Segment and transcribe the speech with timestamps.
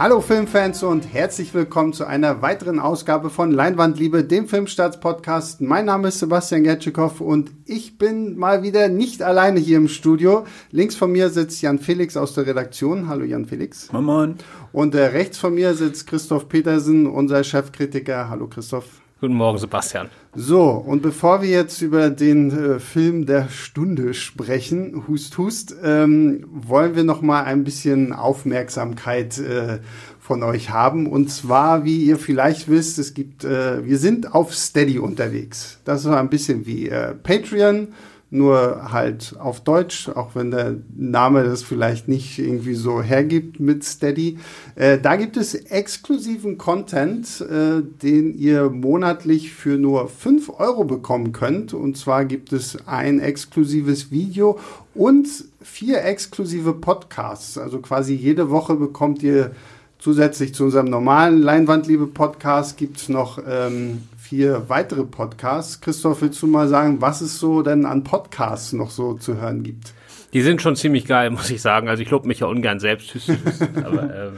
[0.00, 5.60] Hallo Filmfans und herzlich willkommen zu einer weiteren Ausgabe von Leinwandliebe, dem Filmstarts-Podcast.
[5.60, 10.46] Mein Name ist Sebastian Gertschikow und ich bin mal wieder nicht alleine hier im Studio.
[10.70, 13.08] Links von mir sitzt Jan Felix aus der Redaktion.
[13.08, 13.92] Hallo Jan Felix.
[13.92, 14.34] Moin Moin.
[14.72, 18.30] Und äh, rechts von mir sitzt Christoph Petersen, unser Chefkritiker.
[18.30, 19.02] Hallo Christoph.
[19.20, 20.08] Guten Morgen, Sebastian.
[20.34, 26.46] So, und bevor wir jetzt über den äh, Film der Stunde sprechen, Hust Hust, ähm,
[26.50, 29.80] wollen wir noch mal ein bisschen Aufmerksamkeit äh,
[30.20, 31.06] von euch haben.
[31.06, 35.80] Und zwar, wie ihr vielleicht wisst, es gibt, äh, wir sind auf Steady unterwegs.
[35.84, 37.88] Das ist ein bisschen wie äh, Patreon
[38.30, 43.82] nur halt auf Deutsch, auch wenn der Name das vielleicht nicht irgendwie so hergibt mit
[43.82, 44.38] Steady.
[44.76, 51.32] Äh, da gibt es exklusiven Content, äh, den ihr monatlich für nur 5 Euro bekommen
[51.32, 51.74] könnt.
[51.74, 54.58] Und zwar gibt es ein exklusives Video
[54.94, 55.28] und
[55.60, 57.58] vier exklusive Podcasts.
[57.58, 59.50] Also quasi jede Woche bekommt ihr
[59.98, 65.80] zusätzlich zu unserem normalen Leinwandliebe-Podcast gibt es noch ähm, vier weitere Podcasts.
[65.80, 69.64] Christoph, willst du mal sagen, was es so denn an Podcasts noch so zu hören
[69.64, 69.92] gibt?
[70.32, 71.88] Die sind schon ziemlich geil, muss ich sagen.
[71.88, 73.12] Also ich lobe mich ja ungern selbst.
[73.84, 74.30] aber äh,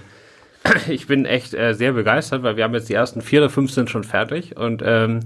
[0.89, 3.71] ich bin echt äh, sehr begeistert, weil wir haben jetzt die ersten vier oder fünf
[3.71, 5.21] sind schon fertig und ähm,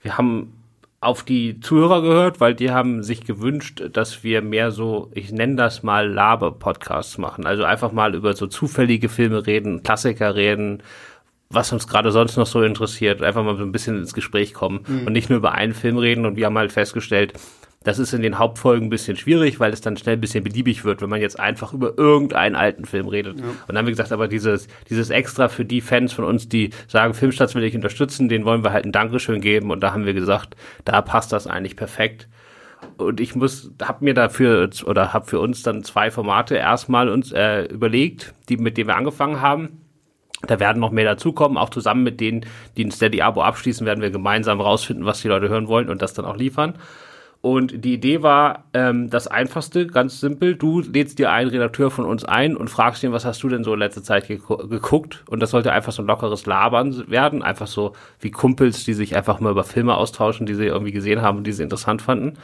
[0.00, 0.54] wir haben
[1.02, 5.56] auf die Zuhörer gehört, weil die haben sich gewünscht, dass wir mehr so, ich nenne
[5.56, 7.44] das mal Laber-Podcasts machen.
[7.44, 10.82] Also einfach mal über so zufällige Filme reden, Klassiker reden,
[11.52, 14.84] was uns gerade sonst noch so interessiert, einfach mal so ein bisschen ins Gespräch kommen
[14.86, 15.06] mhm.
[15.06, 16.24] und nicht nur über einen Film reden.
[16.24, 17.32] Und wir haben halt festgestellt,
[17.82, 20.84] das ist in den Hauptfolgen ein bisschen schwierig, weil es dann schnell ein bisschen beliebig
[20.84, 23.40] wird, wenn man jetzt einfach über irgendeinen alten Film redet.
[23.40, 23.46] Ja.
[23.46, 26.70] Und dann haben wir gesagt, aber dieses, dieses Extra für die Fans von uns, die
[26.86, 29.70] sagen, Filmstarts will ich unterstützen, den wollen wir halt ein Dankeschön geben.
[29.70, 32.28] Und da haben wir gesagt, da passt das eigentlich perfekt.
[32.96, 37.32] Und ich muss, hab mir dafür oder hab für uns dann zwei Formate erstmal uns
[37.32, 39.79] äh, überlegt, die mit denen wir angefangen haben
[40.46, 42.46] da werden noch mehr dazukommen, auch zusammen mit denen,
[42.76, 46.14] die ein Steady-Abo abschließen, werden wir gemeinsam rausfinden, was die Leute hören wollen und das
[46.14, 46.74] dann auch liefern.
[47.42, 50.56] Und die Idee war ähm, das Einfachste, ganz simpel.
[50.56, 53.64] Du lädst dir einen Redakteur von uns ein und fragst ihn, was hast du denn
[53.64, 55.24] so in letzter Zeit geguckt?
[55.26, 59.16] Und das sollte einfach so ein lockeres Labern werden, einfach so wie Kumpels, die sich
[59.16, 62.34] einfach mal über Filme austauschen, die sie irgendwie gesehen haben und die sie interessant fanden.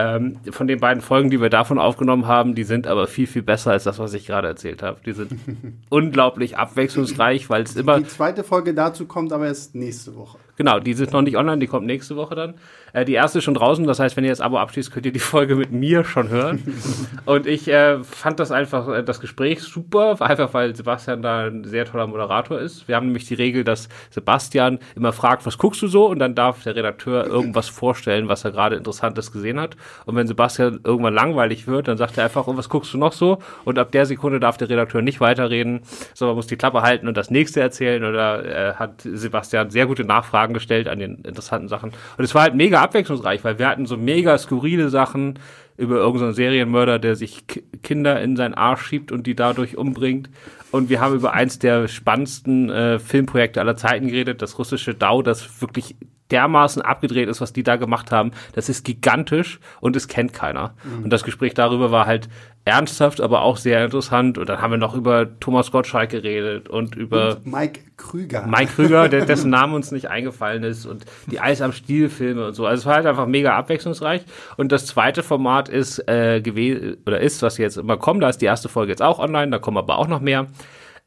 [0.00, 3.42] Ähm, von den beiden Folgen, die wir davon aufgenommen haben, die sind aber viel, viel
[3.42, 5.00] besser als das, was ich gerade erzählt habe.
[5.04, 5.32] Die sind
[5.88, 7.98] unglaublich abwechslungsreich, weil es immer.
[7.98, 10.38] Die zweite Folge dazu kommt aber erst nächste Woche.
[10.58, 12.54] Genau, die sind noch nicht online, die kommt nächste Woche dann.
[12.92, 15.12] Äh, die erste ist schon draußen, das heißt, wenn ihr das Abo abschließt, könnt ihr
[15.12, 16.74] die Folge mit mir schon hören.
[17.26, 21.62] und ich äh, fand das einfach, äh, das Gespräch super, einfach weil Sebastian da ein
[21.62, 22.88] sehr toller Moderator ist.
[22.88, 26.06] Wir haben nämlich die Regel, dass Sebastian immer fragt, was guckst du so?
[26.08, 29.76] Und dann darf der Redakteur irgendwas vorstellen, was er gerade Interessantes gesehen hat.
[30.06, 33.12] Und wenn Sebastian irgendwann langweilig wird, dann sagt er einfach, oh, was guckst du noch
[33.12, 33.38] so?
[33.64, 35.82] Und ab der Sekunde darf der Redakteur nicht weiterreden,
[36.14, 38.02] sondern muss die Klappe halten und das nächste erzählen.
[38.02, 41.92] Oder äh, hat Sebastian sehr gute Nachfragen gestellt an den interessanten Sachen.
[42.16, 45.38] Und es war halt mega abwechslungsreich, weil wir hatten so mega skurrile Sachen
[45.76, 50.28] über irgendeinen Serienmörder, der sich K Kinder in seinen Arsch schiebt und die dadurch umbringt.
[50.72, 55.22] Und wir haben über eins der spannendsten äh, Filmprojekte aller Zeiten geredet, das russische DAO,
[55.22, 55.96] das wirklich
[56.30, 58.32] dermaßen abgedreht ist, was die da gemacht haben.
[58.52, 60.74] Das ist gigantisch und es kennt keiner.
[60.84, 61.04] Mhm.
[61.04, 62.28] Und das Gespräch darüber war halt
[62.68, 64.36] ernsthaft, aber auch sehr interessant.
[64.36, 68.46] Und dann haben wir noch über Thomas Gottschalk geredet und über und Mike Krüger.
[68.46, 72.48] Mike Krüger, der, dessen Name uns nicht eingefallen ist und die Eis am Stiel Filme
[72.48, 72.66] und so.
[72.66, 74.22] Also es war halt einfach mega abwechslungsreich.
[74.56, 78.22] Und das zweite Format ist äh, gewesen oder ist, was jetzt immer kommt.
[78.22, 79.50] Da ist die erste Folge jetzt auch online.
[79.50, 80.46] Da kommen aber auch noch mehr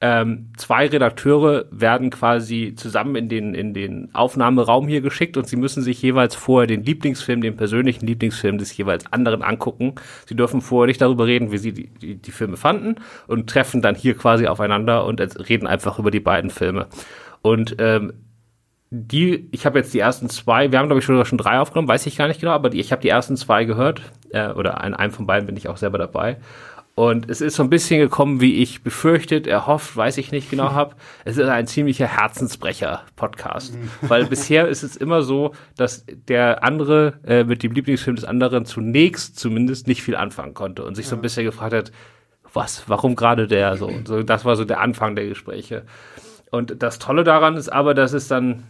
[0.03, 5.57] ähm, zwei Redakteure werden quasi zusammen in den, in den Aufnahmeraum hier geschickt und sie
[5.57, 9.93] müssen sich jeweils vorher den Lieblingsfilm, den persönlichen Lieblingsfilm des jeweils anderen angucken.
[10.25, 12.95] Sie dürfen vorher nicht darüber reden, wie sie die, die, die Filme fanden
[13.27, 16.87] und treffen dann hier quasi aufeinander und reden einfach über die beiden Filme.
[17.43, 18.13] Und ähm,
[18.89, 21.87] die, ich habe jetzt die ersten zwei, wir haben glaube ich schon, schon drei aufgenommen,
[21.87, 24.83] weiß ich gar nicht genau, aber die, ich habe die ersten zwei gehört, äh, oder
[24.83, 26.37] an einem von beiden bin ich auch selber dabei.
[27.01, 30.73] Und es ist so ein bisschen gekommen, wie ich befürchtet, erhofft, weiß ich nicht genau
[30.73, 30.93] habe.
[31.25, 33.73] Es ist ein ziemlicher Herzensbrecher-Podcast.
[33.73, 33.89] Mhm.
[34.07, 38.65] Weil bisher ist es immer so, dass der andere äh, mit dem Lieblingsfilm des anderen
[38.65, 41.91] zunächst zumindest nicht viel anfangen konnte und sich so ein bisschen gefragt hat,
[42.53, 43.91] was, warum gerade der so?
[44.05, 44.21] so?
[44.21, 45.87] Das war so der Anfang der Gespräche.
[46.51, 48.61] Und das Tolle daran ist aber, dass es dann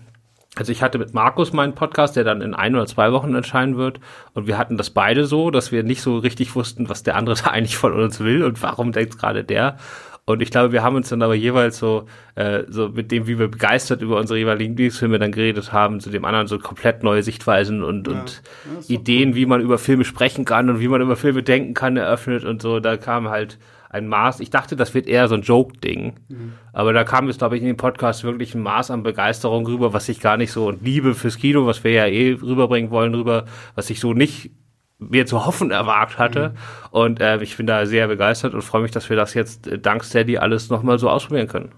[0.56, 3.77] also ich hatte mit Markus meinen Podcast, der dann in ein oder zwei Wochen erscheinen
[3.77, 4.01] wird.
[4.33, 7.36] Und wir hatten das beide so, dass wir nicht so richtig wussten, was der andere
[7.44, 9.77] da eigentlich von uns will und warum denkt gerade der.
[10.25, 12.06] Und ich glaube, wir haben uns dann aber jeweils so,
[12.36, 16.09] äh, so mit dem, wie wir begeistert über unsere jeweiligen Lieblingsfilme dann geredet haben, zu
[16.09, 18.42] dem anderen so komplett neue Sichtweisen und, ja, und
[18.88, 22.45] Ideen, wie man über Filme sprechen kann und wie man über Filme denken kann, eröffnet
[22.45, 22.80] und so.
[22.80, 23.57] Da kam halt
[23.91, 24.39] ein Maß.
[24.39, 26.13] Ich dachte, das wird eher so ein Joke-Ding.
[26.29, 26.53] Mhm.
[26.71, 29.91] Aber da kam es, glaube ich, in dem Podcast wirklich ein Maß an Begeisterung rüber,
[29.91, 33.13] was ich gar nicht so und Liebe fürs Kino, was wir ja eh rüberbringen wollen,
[33.13, 33.45] rüber,
[33.75, 34.51] was ich so nicht
[34.97, 36.49] mir zu hoffen erwartet hatte.
[36.49, 36.55] Mhm.
[36.91, 39.77] Und äh, ich bin da sehr begeistert und freue mich, dass wir das jetzt äh,
[39.77, 41.71] dank Steady alles nochmal so ausprobieren können.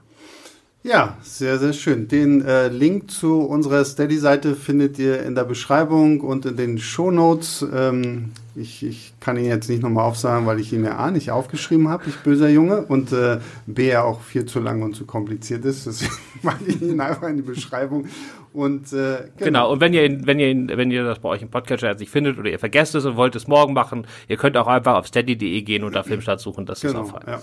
[0.86, 2.10] Ja, sehr, sehr schön.
[2.10, 7.10] Den äh, Link zu unserer Steady-Seite findet ihr in der Beschreibung und in den Show
[7.10, 7.66] Notes.
[7.74, 11.32] Ähm, ich, ich kann ihn jetzt nicht nochmal aufsagen, weil ich ihn ja A nicht
[11.32, 15.06] aufgeschrieben habe, ich böser Junge, und äh, B ja auch viel zu lang und zu
[15.06, 15.88] kompliziert ist.
[15.88, 18.10] Deswegen mache ich ihn einfach in die Beschreibung.
[18.52, 19.46] Und, äh, genau.
[19.46, 19.72] genau.
[19.72, 22.02] und wenn ihr, ihn, wenn, ihr ihn, wenn ihr das bei euch im Podcatcher jetzt
[22.02, 24.96] nicht findet oder ihr vergesst es und wollt es morgen machen, ihr könnt auch einfach
[24.96, 27.24] auf steady.de gehen und da Filmstart suchen, das genau, ist auch fein.
[27.26, 27.42] Ja.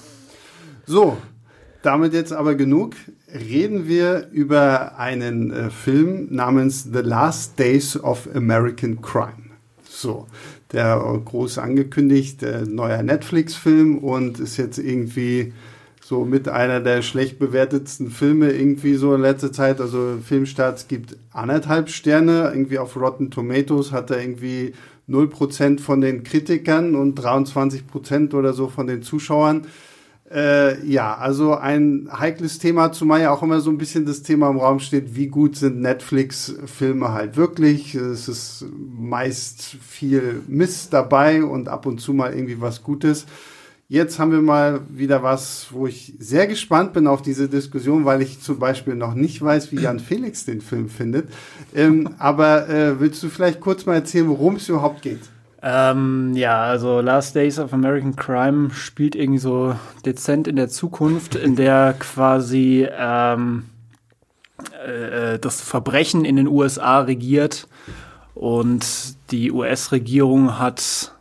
[0.85, 1.17] So,
[1.83, 2.95] damit jetzt aber genug.
[3.33, 9.51] Reden wir über einen äh, Film namens The Last Days of American Crime.
[9.89, 10.27] So,
[10.73, 15.53] der groß angekündigt, der neuer Netflix-Film und ist jetzt irgendwie
[16.11, 19.81] so mit einer der schlecht bewertetsten Filme irgendwie so in letzter Zeit.
[19.81, 24.75] Also Filmstarts gibt anderthalb Sterne, irgendwie auf Rotten Tomatoes hat er irgendwie
[25.09, 29.67] 0% von den Kritikern und 23% oder so von den Zuschauern.
[30.33, 34.49] Äh, ja, also ein heikles Thema, zumal ja auch immer so ein bisschen das Thema
[34.49, 37.97] im Raum steht, wie gut sind Netflix-Filme halt wirklich.
[37.97, 38.65] Es ist
[38.97, 43.27] meist viel Mist dabei und ab und zu mal irgendwie was Gutes.
[43.89, 48.23] Jetzt haben wir mal wieder was, wo ich sehr gespannt bin auf diese Diskussion, weil
[48.23, 51.29] ich zum Beispiel noch nicht weiß, wie Jan Felix den Film findet.
[51.75, 55.19] Ähm, aber äh, willst du vielleicht kurz mal erzählen, worum es überhaupt geht?
[55.63, 59.75] Ähm, ja, also Last Days of American Crime spielt irgendwie so
[60.07, 63.65] dezent in der Zukunft, in der quasi ähm,
[64.87, 67.69] äh, das Verbrechen in den USA regiert
[68.35, 68.87] und
[69.33, 71.13] die US-Regierung hat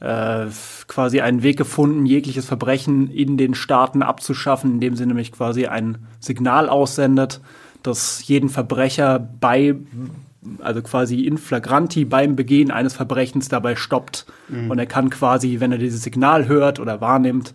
[0.00, 0.46] äh,
[0.86, 6.06] quasi einen Weg gefunden, jegliches Verbrechen in den Staaten abzuschaffen, indem sie nämlich quasi ein
[6.18, 7.40] Signal aussendet,
[7.82, 9.76] das jeden Verbrecher bei
[10.60, 14.26] also quasi in flagranti beim Begehen eines Verbrechens dabei stoppt.
[14.48, 14.70] Mhm.
[14.70, 17.52] Und er kann quasi, wenn er dieses Signal hört oder wahrnimmt,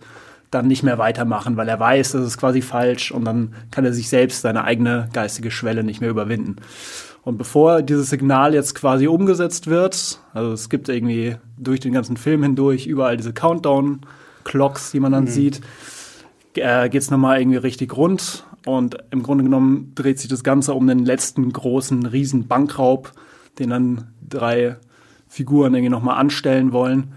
[0.50, 3.92] dann nicht mehr weitermachen, weil er weiß, das ist quasi falsch und dann kann er
[3.92, 6.56] sich selbst seine eigene geistige Schwelle nicht mehr überwinden.
[7.22, 12.16] Und bevor dieses Signal jetzt quasi umgesetzt wird, also es gibt irgendwie durch den ganzen
[12.16, 15.28] Film hindurch überall diese Countdown-Clocks, die man dann mhm.
[15.28, 15.60] sieht,
[16.54, 20.74] äh, geht es nochmal irgendwie richtig rund und im Grunde genommen dreht sich das Ganze
[20.74, 23.12] um den letzten großen riesen Bankraub,
[23.58, 24.76] den dann drei
[25.28, 27.12] Figuren irgendwie nochmal anstellen wollen.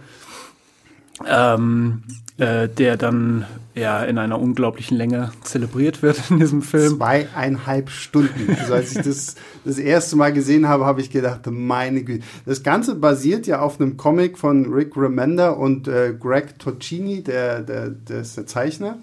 [1.27, 2.03] Ähm,
[2.39, 6.95] äh, der dann ja in einer unglaublichen Länge zelebriert wird in diesem Film.
[6.97, 8.55] Zweieinhalb Stunden.
[8.57, 9.35] Also als ich das
[9.65, 12.23] das erste Mal gesehen habe, habe ich gedacht, meine Güte.
[12.45, 17.61] Das Ganze basiert ja auf einem Comic von Rick Remender und äh, Greg Tocchini, der,
[17.61, 18.99] der, der ist der Zeichner.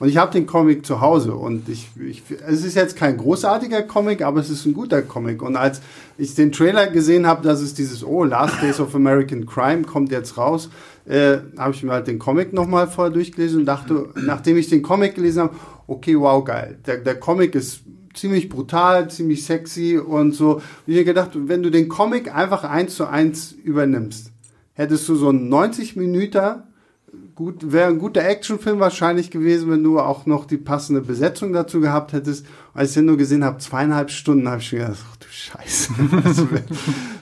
[0.00, 3.82] Und ich habe den Comic zu Hause und ich, ich, es ist jetzt kein großartiger
[3.82, 5.42] Comic, aber es ist ein guter Comic.
[5.42, 5.80] Und als
[6.16, 10.12] ich den Trailer gesehen habe, dass es dieses, oh, Last Days of American Crime kommt
[10.12, 10.70] jetzt raus,
[11.04, 14.82] äh, habe ich mir halt den Comic nochmal vorher durchgelesen und dachte, nachdem ich den
[14.82, 15.56] Comic gelesen habe,
[15.88, 16.78] okay, wow, geil.
[16.86, 17.80] Der, der Comic ist
[18.14, 20.54] ziemlich brutal, ziemlich sexy und so.
[20.54, 24.30] Und ich mir gedacht, wenn du den Comic einfach eins zu eins übernimmst,
[24.74, 26.62] hättest du so einen 90 Minuten
[27.38, 31.80] gut, wäre ein guter Actionfilm wahrscheinlich gewesen, wenn du auch noch die passende Besetzung dazu
[31.80, 32.44] gehabt hättest.
[32.74, 35.92] Als ich den nur gesehen habe, zweieinhalb Stunden, habe ich mir gedacht, ach du Scheiße,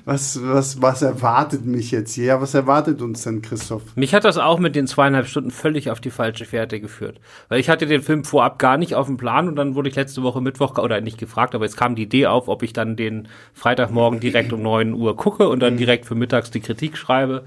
[0.07, 2.25] was, was, was, erwartet mich jetzt hier?
[2.25, 3.83] Ja, was erwartet uns denn, Christoph?
[3.95, 7.21] Mich hat das auch mit den zweieinhalb Stunden völlig auf die falsche Fährte geführt.
[7.51, 9.97] Weil ich hatte den Film vorab gar nicht auf dem Plan und dann wurde ich
[9.97, 12.97] letzte Woche Mittwoch, oder nicht gefragt, aber jetzt kam die Idee auf, ob ich dann
[12.97, 15.79] den Freitagmorgen direkt um neun Uhr gucke und dann mhm.
[15.79, 17.45] direkt für mittags die Kritik schreibe.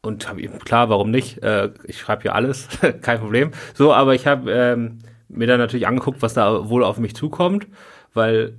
[0.00, 1.42] Und habe eben, klar, warum nicht?
[1.42, 2.68] Äh, ich schreibe ja alles,
[3.02, 3.50] kein Problem.
[3.74, 7.66] So, aber ich habe ähm, mir dann natürlich angeguckt, was da wohl auf mich zukommt,
[8.14, 8.58] weil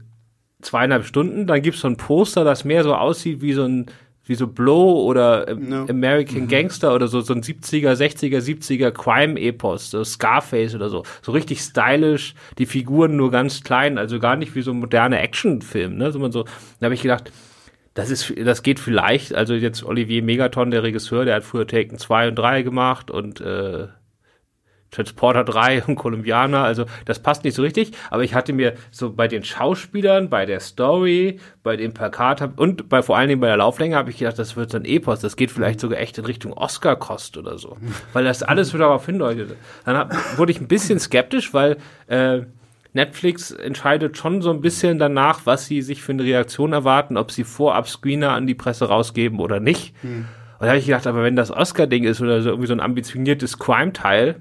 [0.62, 3.86] zweieinhalb Stunden, dann gibt's so ein Poster, das mehr so aussieht wie so ein
[4.29, 5.88] wie so Blow oder no.
[5.89, 6.48] American mhm.
[6.50, 11.03] Gangster oder so, so ein 70er, 60er, 70er Crime-Epos, so Scarface oder so.
[11.24, 15.19] So richtig stylisch, die Figuren nur ganz klein, also gar nicht wie so ein moderner
[15.19, 16.12] Actionfilm, ne?
[16.12, 16.43] So man so,
[16.79, 17.31] da habe ich gedacht,
[17.93, 21.98] das ist, das geht vielleicht, also jetzt Olivier Megaton, der Regisseur, der hat früher Taken
[21.98, 23.88] 2 und 3 gemacht und äh,
[24.91, 29.12] Transporter 3 und Kolumbianer, also das passt nicht so richtig, aber ich hatte mir so
[29.12, 33.48] bei den Schauspielern, bei der Story, bei dem Plakat und bei vor allen Dingen bei
[33.48, 36.17] der Lauflänge habe ich gedacht, das wird so ein Epos, das geht vielleicht sogar echt
[36.17, 37.77] in Richtung Oscar-Kost oder so,
[38.13, 39.55] weil das alles wieder darauf hindeutet.
[39.86, 41.77] Dann hab, wurde ich ein bisschen skeptisch, weil
[42.08, 42.41] äh,
[42.93, 47.31] Netflix entscheidet schon so ein bisschen danach, was sie sich für eine Reaktion erwarten, ob
[47.31, 49.93] sie vorab Screener an die Presse rausgeben oder nicht.
[50.01, 50.25] Hm.
[50.60, 52.81] Und da habe ich gedacht, aber wenn das Oscar-Ding ist oder so irgendwie so ein
[52.81, 54.36] ambitioniertes Crime-Teil,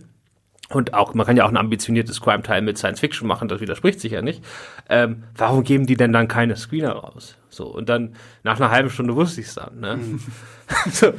[0.70, 4.00] und auch, man kann ja auch ein ambitioniertes Crime-Teil mit Science Fiction machen, das widerspricht
[4.00, 4.44] sich ja nicht.
[4.90, 7.37] Ähm, warum geben die denn dann keine Screener raus?
[7.50, 9.80] So, und dann nach einer halben Stunde wusste ich es dann.
[9.80, 9.96] Ne?
[9.96, 10.20] Mhm.
[10.92, 11.12] so.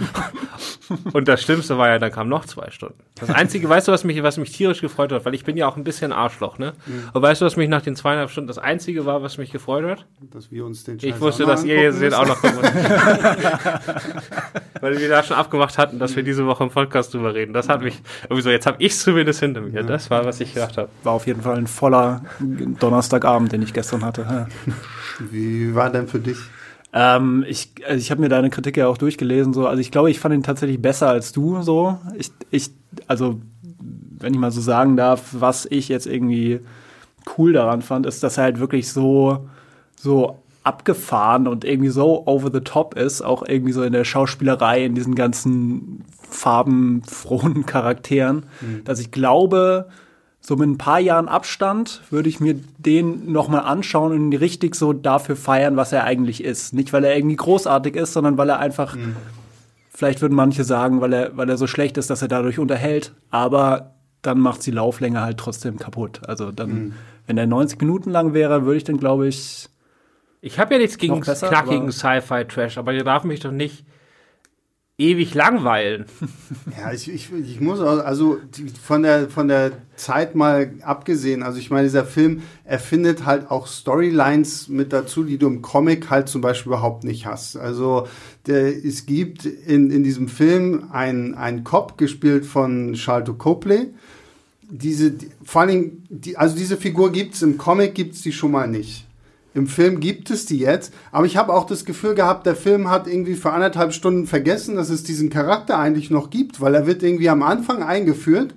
[1.14, 3.00] Und das Schlimmste war ja, dann kamen noch zwei Stunden.
[3.20, 5.68] Das Einzige, weißt du, was mich, was mich tierisch gefreut hat, weil ich bin ja
[5.68, 6.74] auch ein bisschen Arschloch, ne?
[6.86, 7.10] Mhm.
[7.14, 9.86] Aber weißt du, was mich nach den zweieinhalb Stunden das Einzige war, was mich gefreut
[9.86, 10.06] hat?
[10.32, 12.44] Dass wir uns den Scheiß Ich wusste, dass ihr jetzt auch noch
[14.82, 17.54] Weil wir da schon abgemacht hatten, dass wir diese Woche im Podcast drüber reden.
[17.54, 19.84] Das hat mich, irgendwie so, jetzt habe ich zumindest hinter mir.
[19.84, 20.90] Das war, was ich gedacht habe.
[21.04, 24.48] War auf jeden Fall ein voller Donnerstagabend, den ich gestern hatte.
[25.32, 26.38] Wie war denn für dich?
[26.92, 29.54] Ähm, ich also ich habe mir deine Kritik ja auch durchgelesen.
[29.54, 29.68] So.
[29.68, 31.62] Also ich glaube, ich fand ihn tatsächlich besser als du.
[31.62, 32.00] So.
[32.18, 32.72] Ich, ich,
[33.08, 33.40] also,
[34.20, 36.62] wenn ich mal so sagen darf, was ich jetzt irgendwie
[37.38, 39.48] cool daran fand, ist, dass er halt wirklich so,
[39.96, 44.86] so abgefahren und irgendwie so over the top ist, auch irgendwie so in der Schauspielerei,
[44.86, 48.84] in diesen ganzen farbenfrohen Charakteren, mhm.
[48.84, 49.88] dass ich glaube,
[50.50, 54.74] so mit ein paar Jahren Abstand würde ich mir den nochmal anschauen und ihn richtig
[54.74, 56.74] so dafür feiern, was er eigentlich ist.
[56.74, 59.16] Nicht, weil er irgendwie großartig ist, sondern weil er einfach, mhm.
[59.92, 63.14] vielleicht würden manche sagen, weil er, weil er so schlecht ist, dass er dadurch unterhält,
[63.30, 66.22] aber dann macht die Lauflänge halt trotzdem kaputt.
[66.26, 66.94] Also dann, mhm.
[67.28, 69.70] wenn er 90 Minuten lang wäre, würde ich dann, glaube ich.
[70.42, 73.86] Ich habe ja nichts gegen besser, knackigen Sci-Fi-Trash, aber ihr darf mich doch nicht
[75.00, 76.06] ewig langweilen.
[76.78, 78.38] Ja, ich, ich, ich muss auch, also
[78.84, 83.66] von der, von der Zeit mal abgesehen, also ich meine, dieser Film erfindet halt auch
[83.66, 87.56] Storylines mit dazu, die du im Comic halt zum Beispiel überhaupt nicht hast.
[87.56, 88.08] Also
[88.46, 93.94] der, es gibt in, in diesem Film einen, einen Cop, gespielt von Charlton Copley.
[94.70, 98.52] Diese, die, vor allen Dingen, die, also diese Figur gibt's im Comic, gibt's die schon
[98.52, 99.09] mal nicht.
[99.54, 102.90] Im Film gibt es die jetzt, aber ich habe auch das Gefühl gehabt, der Film
[102.90, 106.86] hat irgendwie für anderthalb Stunden vergessen, dass es diesen Charakter eigentlich noch gibt, weil er
[106.86, 108.54] wird irgendwie am Anfang eingeführt.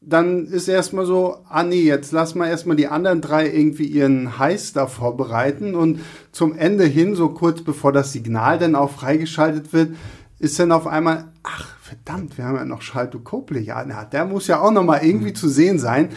[0.00, 4.38] Dann ist erstmal so, ah nee, jetzt lass mal erstmal die anderen drei irgendwie ihren
[4.38, 6.00] Heiß da vorbereiten und
[6.32, 9.90] zum Ende hin, so kurz bevor das Signal dann auch freigeschaltet wird,
[10.38, 13.60] ist dann auf einmal, ach, verdammt, wir haben ja noch Schalto Copley.
[13.60, 15.34] Ja, na, der muss ja auch noch mal irgendwie mhm.
[15.34, 16.08] zu sehen sein.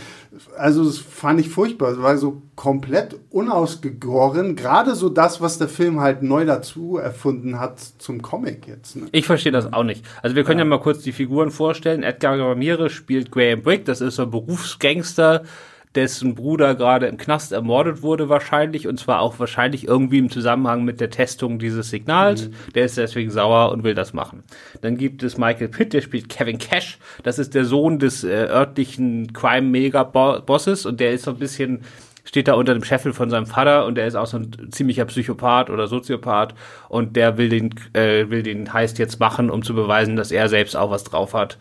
[0.58, 1.92] Also das fand ich furchtbar.
[1.92, 4.56] Es war so komplett unausgegoren.
[4.56, 8.96] Gerade so das, was der Film halt neu dazu erfunden hat zum Comic jetzt.
[8.96, 9.08] Ne?
[9.12, 10.06] Ich verstehe das auch nicht.
[10.22, 10.66] Also wir können ja.
[10.66, 12.04] ja mal kurz die Figuren vorstellen.
[12.04, 13.86] Edgar Ramirez spielt Graham Brick.
[13.86, 15.44] Das ist so ein Berufsgangster
[15.96, 20.84] dessen Bruder gerade im Knast ermordet wurde wahrscheinlich und zwar auch wahrscheinlich irgendwie im Zusammenhang
[20.84, 22.48] mit der Testung dieses Signals.
[22.50, 22.54] Mhm.
[22.74, 24.44] Der ist deswegen sauer und will das machen.
[24.82, 27.00] Dann gibt es Michael Pitt, der spielt Kevin Cash.
[27.24, 31.82] Das ist der Sohn des äh, örtlichen Crime-Mega-Bosses und der ist so ein bisschen
[32.26, 35.06] steht da unter dem Scheffel von seinem Vater und der ist auch so ein ziemlicher
[35.06, 36.56] Psychopath oder Soziopath
[36.90, 40.50] und der will den, äh, will den Heist jetzt machen, um zu beweisen, dass er
[40.50, 41.58] selbst auch was drauf hat.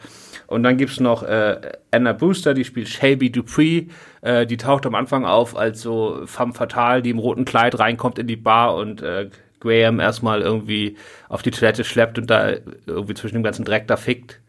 [0.46, 3.86] Und dann gibt's noch äh, Anna Brewster, die spielt Shelby Dupree.
[4.20, 8.18] Äh, die taucht am Anfang auf als so femme fatale, die im roten Kleid reinkommt
[8.18, 10.96] in die Bar und äh, Graham erstmal irgendwie
[11.28, 12.52] auf die Toilette schleppt und da
[12.86, 14.40] irgendwie zwischen dem ganzen Dreck da fickt.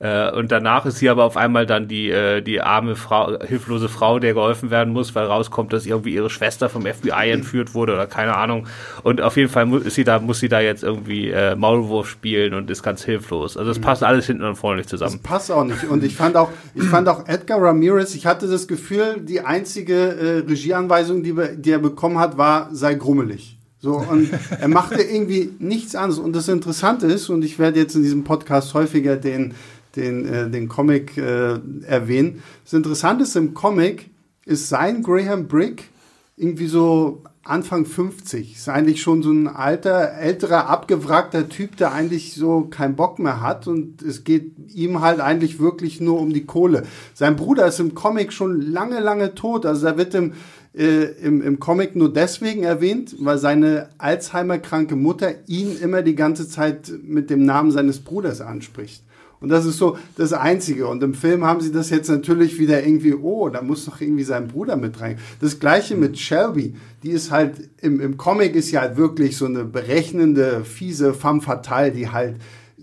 [0.00, 3.88] Äh, und danach ist sie aber auf einmal dann die, äh, die arme Frau, hilflose
[3.88, 7.94] Frau, der geholfen werden muss, weil rauskommt, dass irgendwie ihre Schwester vom FBI entführt wurde
[7.94, 8.68] oder keine Ahnung.
[9.02, 12.54] Und auf jeden Fall muss sie da, muss sie da jetzt irgendwie äh, Maulwurf spielen
[12.54, 13.56] und ist ganz hilflos.
[13.56, 15.14] Also es passt alles hinten und vorne nicht zusammen.
[15.14, 15.84] Das passt auch nicht.
[15.84, 19.94] Und ich fand auch, ich fand auch Edgar Ramirez, ich hatte das Gefühl, die einzige
[19.94, 23.58] äh, Regieanweisung, die, die er bekommen hat, war, sei grummelig.
[23.80, 26.18] So, und er machte irgendwie nichts anderes.
[26.18, 29.54] Und das Interessante ist, und ich werde jetzt in diesem Podcast häufiger den
[29.98, 32.42] den, äh, den Comic äh, erwähnen.
[32.64, 34.10] Das Interessante ist, im Comic
[34.46, 35.90] ist sein Graham Brick
[36.36, 38.56] irgendwie so Anfang 50.
[38.56, 43.40] Ist eigentlich schon so ein alter, älterer, abgewrackter Typ, der eigentlich so keinen Bock mehr
[43.40, 46.84] hat und es geht ihm halt eigentlich wirklich nur um die Kohle.
[47.14, 49.64] Sein Bruder ist im Comic schon lange, lange tot.
[49.64, 50.34] Also er wird im,
[50.76, 56.48] äh, im, im Comic nur deswegen erwähnt, weil seine Alzheimer-kranke Mutter ihn immer die ganze
[56.48, 59.02] Zeit mit dem Namen seines Bruders anspricht.
[59.40, 60.88] Und das ist so das Einzige.
[60.88, 64.24] Und im Film haben sie das jetzt natürlich wieder irgendwie, oh, da muss doch irgendwie
[64.24, 65.18] sein Bruder mit rein.
[65.40, 66.74] Das gleiche mit Shelby.
[67.02, 71.40] Die ist halt, im, im Comic ist ja halt wirklich so eine berechnende, fiese femme
[71.40, 72.36] fatale, die halt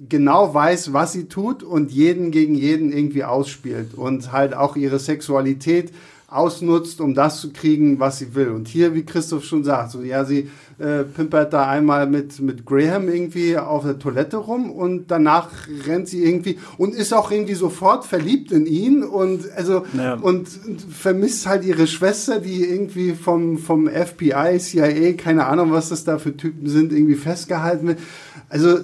[0.09, 4.99] genau weiß, was sie tut und jeden gegen jeden irgendwie ausspielt und halt auch ihre
[4.99, 5.91] Sexualität
[6.27, 8.49] ausnutzt, um das zu kriegen, was sie will.
[8.49, 12.65] Und hier, wie Christoph schon sagt, so ja, sie äh, pimpert da einmal mit, mit
[12.65, 15.49] Graham irgendwie auf der Toilette rum und danach
[15.87, 20.15] rennt sie irgendwie und ist auch irgendwie sofort verliebt in ihn und also ja.
[20.15, 20.47] und
[20.89, 26.17] vermisst halt ihre Schwester, die irgendwie vom, vom FBI, CIA, keine Ahnung, was das da
[26.17, 27.99] für Typen sind, irgendwie festgehalten wird.
[28.49, 28.83] Also äh,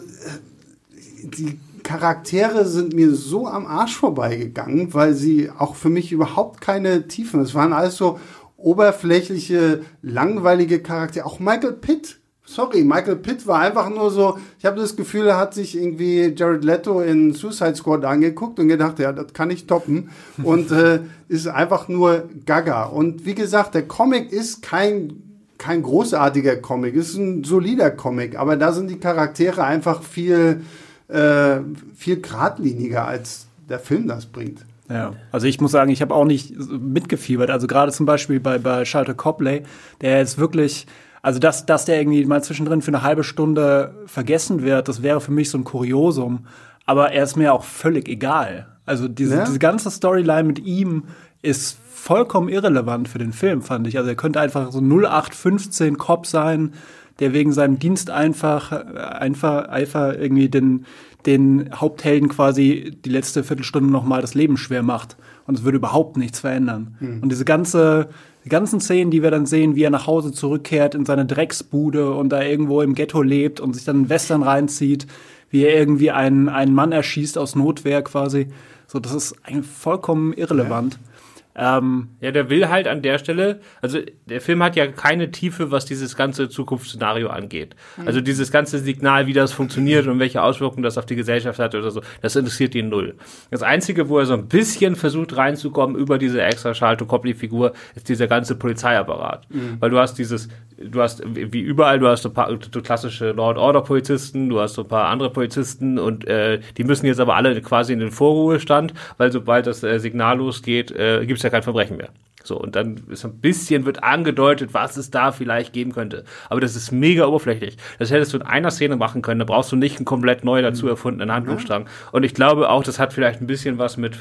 [1.23, 7.07] die Charaktere sind mir so am Arsch vorbeigegangen, weil sie auch für mich überhaupt keine
[7.07, 7.41] Tiefen.
[7.41, 8.19] Es waren alles so
[8.63, 11.25] oberflächliche, langweilige Charaktere.
[11.25, 12.17] Auch Michael Pitt.
[12.43, 16.33] Sorry, Michael Pitt war einfach nur so, ich habe das Gefühl, er hat sich irgendwie
[16.35, 20.09] Jared Leto in Suicide Squad angeguckt und gedacht, ja, das kann ich toppen.
[20.43, 22.85] Und äh, ist einfach nur Gaga.
[22.85, 28.57] Und wie gesagt, der Comic ist kein kein großartiger Comic, ist ein solider Comic, aber
[28.57, 30.63] da sind die Charaktere einfach viel,
[31.07, 31.59] äh,
[31.95, 34.65] viel geradliniger, als der Film das bringt.
[34.91, 37.49] Ja, also ich muss sagen, ich habe auch nicht mitgefiebert.
[37.49, 39.63] Also gerade zum Beispiel bei, bei Charlotte Copley,
[40.01, 40.85] der jetzt wirklich,
[41.21, 45.21] also dass, dass der irgendwie mal zwischendrin für eine halbe Stunde vergessen wird, das wäre
[45.21, 46.45] für mich so ein Kuriosum.
[46.85, 48.67] Aber er ist mir auch völlig egal.
[48.85, 49.45] Also diese, ja?
[49.45, 51.03] diese ganze Storyline mit ihm
[51.41, 53.97] ist vollkommen irrelevant für den Film, fand ich.
[53.97, 56.73] Also er könnte einfach so 0815 Cop sein,
[57.19, 60.85] der wegen seinem Dienst einfach, einfach, einfach irgendwie den,
[61.25, 65.17] den Haupthelden quasi die letzte Viertelstunde nochmal das Leben schwer macht.
[65.47, 66.95] Und es würde überhaupt nichts verändern.
[66.99, 67.19] Mhm.
[67.21, 68.09] Und diese ganze,
[68.45, 72.13] die ganzen Szenen, die wir dann sehen, wie er nach Hause zurückkehrt in seine Drecksbude
[72.13, 75.07] und da irgendwo im Ghetto lebt und sich dann einen Western reinzieht,
[75.49, 78.47] wie er irgendwie einen, einen Mann erschießt aus Notwehr quasi.
[78.87, 80.93] So, das ist eigentlich vollkommen irrelevant.
[80.93, 81.10] Ja.
[81.55, 85.71] Ähm, ja, der will halt an der Stelle, also der Film hat ja keine Tiefe,
[85.71, 87.75] was dieses ganze Zukunftsszenario angeht.
[87.97, 88.07] Mhm.
[88.07, 91.75] Also dieses ganze Signal, wie das funktioniert und welche Auswirkungen das auf die Gesellschaft hat
[91.75, 93.15] oder so, das interessiert ihn null.
[93.49, 98.27] Das Einzige, wo er so ein bisschen versucht reinzukommen über diese extra Schalto-Kopli-Figur, ist dieser
[98.27, 99.49] ganze Polizeiapparat.
[99.49, 99.77] Mhm.
[99.79, 100.47] Weil du hast dieses,
[100.83, 104.83] du hast wie überall, du hast so ein paar so klassische Law-Order-Polizisten, du hast so
[104.83, 108.93] ein paar andere Polizisten und äh, die müssen jetzt aber alle quasi in den Vorruhestand,
[109.17, 112.09] weil sobald das äh, Signal losgeht, äh, gibt es ja kein Verbrechen mehr.
[112.43, 116.23] So, und dann ist ein bisschen wird angedeutet, was es da vielleicht geben könnte.
[116.49, 117.77] Aber das ist mega oberflächlich.
[117.99, 120.61] Das hättest du in einer Szene machen können, da brauchst du nicht einen komplett neu
[120.61, 120.91] dazu mhm.
[120.91, 121.87] erfundenen Handlungsstrang.
[122.11, 124.17] Und ich glaube auch, das hat vielleicht ein bisschen was mit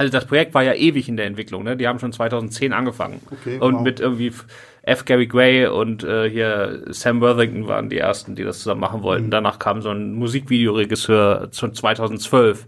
[0.00, 1.76] also das Projekt war ja ewig in der Entwicklung, ne?
[1.76, 3.20] Die haben schon 2010 angefangen.
[3.30, 3.68] Okay, wow.
[3.68, 4.32] Und mit irgendwie
[4.82, 5.04] F.
[5.04, 9.26] Gary Gray und äh, hier Sam Worthington waren die ersten, die das zusammen machen wollten.
[9.26, 9.30] Mhm.
[9.30, 12.66] Danach kam so ein Musikvideoregisseur zu 2012.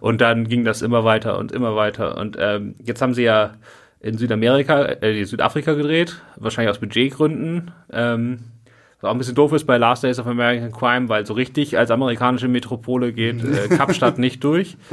[0.00, 2.16] Und dann ging das immer weiter und immer weiter.
[2.16, 3.52] Und ähm, jetzt haben sie ja
[4.00, 7.72] in Südamerika, äh, Südafrika gedreht, wahrscheinlich aus Budgetgründen.
[7.92, 8.38] Ähm,
[9.02, 11.76] was auch ein bisschen doof ist bei Last Days of American Crime, weil so richtig
[11.76, 14.78] als amerikanische Metropole geht äh, Kapstadt nicht durch.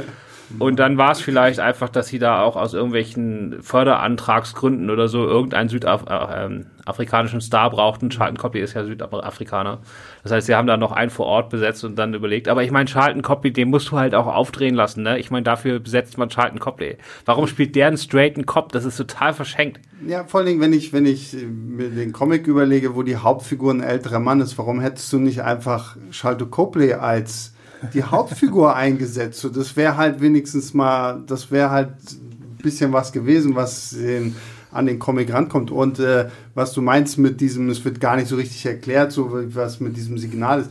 [0.58, 5.26] Und dann war es vielleicht einfach, dass sie da auch aus irgendwelchen Förderantragsgründen oder so
[5.26, 8.08] irgendeinen südafrikanischen äh, Star brauchten.
[8.08, 9.80] Charlton Copley ist ja Südafrikaner.
[10.22, 12.48] Das heißt, sie haben da noch einen vor Ort besetzt und dann überlegt.
[12.48, 15.02] Aber ich meine, Charlton Copley, den musst du halt auch aufdrehen lassen.
[15.02, 15.18] Ne?
[15.18, 16.96] Ich meine, dafür besetzt man Charlton Copley.
[17.26, 18.72] Warum spielt der einen straighten Cop?
[18.72, 19.80] Das ist total verschenkt.
[20.06, 23.74] Ja, vor allen Dingen, wenn ich, wenn ich mir den Comic überlege, wo die Hauptfigur
[23.74, 27.52] ein älterer Mann ist, warum hättest du nicht einfach Charlton Copley als
[27.94, 29.40] die Hauptfigur eingesetzt.
[29.40, 34.34] So, das wäre halt wenigstens mal, das wäre halt ein bisschen was gewesen, was den,
[34.70, 35.70] an den Comic rankommt.
[35.70, 39.30] Und äh, was du meinst mit diesem, es wird gar nicht so richtig erklärt, so
[39.54, 40.70] was mit diesem Signal ist.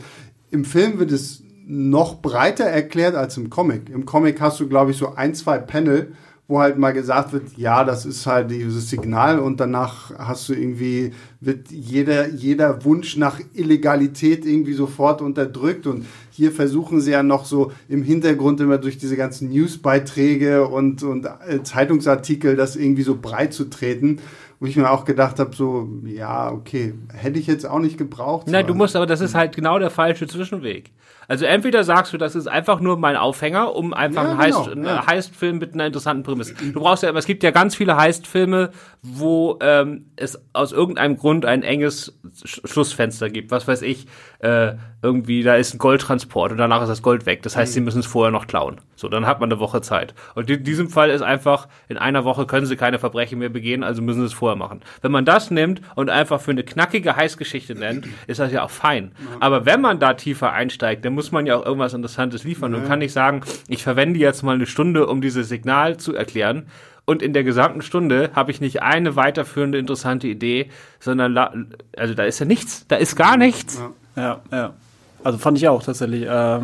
[0.50, 3.90] Im Film wird es noch breiter erklärt als im Comic.
[3.90, 6.14] Im Comic hast du, glaube ich, so ein, zwei Panel,
[6.50, 10.54] wo halt mal gesagt wird, ja, das ist halt dieses Signal und danach hast du
[10.54, 17.22] irgendwie, wird jeder, jeder Wunsch nach Illegalität irgendwie sofort unterdrückt und hier versuchen sie ja
[17.22, 23.02] noch so im Hintergrund immer durch diese ganzen Newsbeiträge und, und äh, Zeitungsartikel das irgendwie
[23.02, 24.18] so breit zu treten
[24.60, 28.48] wo ich mir auch gedacht habe, so, ja, okay, hätte ich jetzt auch nicht gebraucht.
[28.48, 30.90] Nein, du musst, aber das ist halt genau der falsche Zwischenweg.
[31.28, 34.70] Also entweder sagst du, das ist einfach nur mein Aufhänger, um einfach ja, einen, Heist,
[34.72, 35.06] genau, ja.
[35.06, 36.54] Heist-Film mit einer interessanten Prämisse.
[36.54, 38.70] Du brauchst ja, es gibt ja ganz viele Heist-Filme,
[39.02, 43.50] wo ähm, es aus irgendeinem Grund ein enges Sch Schlussfenster gibt.
[43.50, 44.06] Was weiß ich,
[44.38, 47.42] äh, irgendwie, da ist ein Goldtransport und danach ist das Gold weg.
[47.42, 47.74] Das heißt, mhm.
[47.74, 48.80] sie müssen es vorher noch klauen.
[48.96, 50.14] So, dann hat man eine Woche Zeit.
[50.34, 53.84] Und in diesem Fall ist einfach, in einer Woche können sie keine Verbrechen mehr begehen,
[53.84, 54.80] also müssen sie es vorher machen.
[55.02, 58.70] Wenn man das nimmt und einfach für eine knackige Heißgeschichte nennt, ist das ja auch
[58.70, 59.12] fein.
[59.40, 62.86] Aber wenn man da tiefer einsteigt, dann muss man ja auch irgendwas Interessantes liefern und
[62.86, 66.66] kann nicht sagen, ich verwende jetzt mal eine Stunde, um dieses Signal zu erklären.
[67.04, 71.38] Und in der gesamten Stunde habe ich nicht eine weiterführende interessante Idee, sondern
[71.96, 73.82] also da ist ja nichts, da ist gar nichts.
[74.14, 74.74] Ja, ja.
[75.24, 76.26] Also fand ich auch tatsächlich.
[76.26, 76.60] Äh,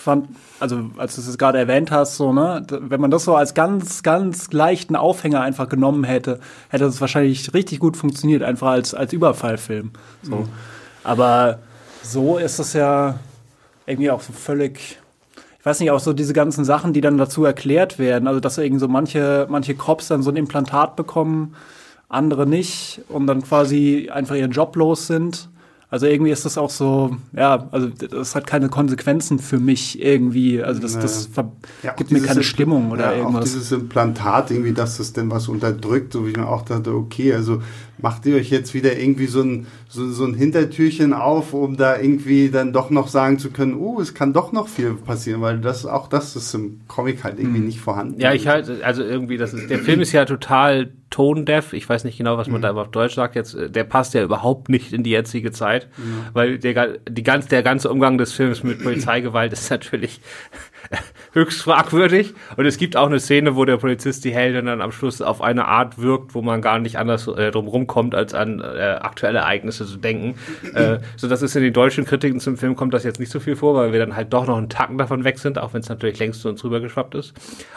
[0.00, 3.54] fand, also als du es gerade erwähnt hast, so, ne, wenn man das so als
[3.54, 8.94] ganz, ganz leichten Aufhänger einfach genommen hätte, hätte das wahrscheinlich richtig gut funktioniert, einfach als,
[8.94, 9.90] als Überfallfilm.
[10.22, 10.36] So.
[10.36, 10.48] Mhm.
[11.04, 11.58] Aber
[12.02, 13.18] so ist es ja
[13.86, 14.98] irgendwie auch so völlig,
[15.58, 18.56] ich weiß nicht, auch so diese ganzen Sachen, die dann dazu erklärt werden, also dass
[18.56, 21.54] irgendwie so manche, manche Cops dann so ein Implantat bekommen,
[22.08, 25.49] andere nicht und dann quasi einfach ihren Job los sind
[25.92, 30.62] Also irgendwie ist das auch so, ja, also das hat keine Konsequenzen für mich irgendwie.
[30.62, 31.28] Also das, das
[31.82, 33.46] Ja, auch gibt mir keine Impl- Stimmung oder ja, Auch irgendwas.
[33.46, 37.34] dieses Implantat, irgendwie, dass das denn was unterdrückt, so wie ich mir auch dachte, okay,
[37.34, 37.60] also
[38.02, 41.98] macht ihr euch jetzt wieder irgendwie so ein, so, so ein Hintertürchen auf, um da
[41.98, 45.58] irgendwie dann doch noch sagen zu können, oh, es kann doch noch viel passieren, weil
[45.58, 48.20] das auch das ist im Comic halt irgendwie nicht vorhanden.
[48.20, 51.72] Ja, ich halt, also irgendwie, das ist, der Film ist ja total tone-deaf.
[51.72, 53.56] Ich weiß nicht genau, was man da auf Deutsch sagt jetzt.
[53.58, 55.88] Der passt ja überhaupt nicht in die jetzige Zeit,
[56.32, 60.20] weil der, die ganz, der ganze Umgang des Films mit Polizeigewalt ist natürlich
[61.32, 62.34] höchst fragwürdig.
[62.56, 65.40] Und es gibt auch eine Szene, wo der Polizist die Heldin dann am Schluss auf
[65.42, 69.40] eine Art wirkt, wo man gar nicht anders äh, drum rumkommt, als an äh, aktuelle
[69.40, 70.34] Ereignisse zu denken.
[70.74, 73.40] äh, so das ist in den deutschen Kritiken zum Film kommt das jetzt nicht so
[73.40, 75.80] viel vor, weil wir dann halt doch noch einen Tacken davon weg sind, auch wenn
[75.80, 77.34] es natürlich längst zu uns rübergeschwappt ist.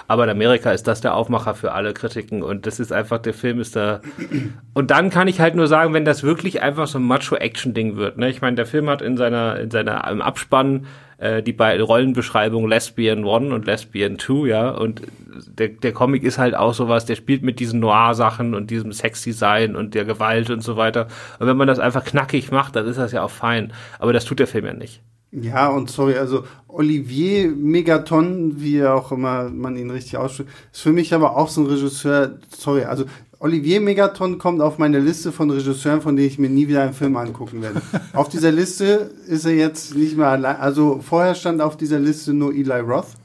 [0.08, 3.34] Aber in Amerika ist das der Aufmacher für alle Kritiken und das ist einfach, der
[3.34, 4.02] Film ist da.
[4.76, 8.18] Und dann kann ich halt nur sagen, wenn das wirklich einfach so ein Macho-Action-Ding wird,
[8.18, 8.30] ne?
[8.30, 10.88] Ich meine, der Film hat in seiner, in seiner, im Abspann
[11.24, 15.02] äh, die beiden Rollenbeschreibungen Lesbian One und Lesbian Two, ja, und
[15.48, 19.78] der, der Comic ist halt auch sowas, der spielt mit diesen Noir-Sachen und diesem Sexdesign
[19.78, 21.08] und der Gewalt und so weiter.
[21.40, 23.72] Und wenn man das einfach knackig macht, dann ist das ja auch fein.
[24.00, 25.02] Aber das tut der Film ja nicht.
[25.32, 30.92] Ja, und sorry, also Olivier Megaton, wie auch immer man ihn richtig ausspricht, ist für
[30.92, 33.06] mich aber auch so ein Regisseur, sorry, also
[33.44, 36.94] Olivier Megaton kommt auf meine Liste von Regisseuren, von denen ich mir nie wieder einen
[36.94, 37.82] Film angucken werde.
[38.14, 42.34] auf dieser Liste ist er jetzt nicht mehr allein, also vorher stand auf dieser Liste
[42.34, 43.18] nur Eli Roth.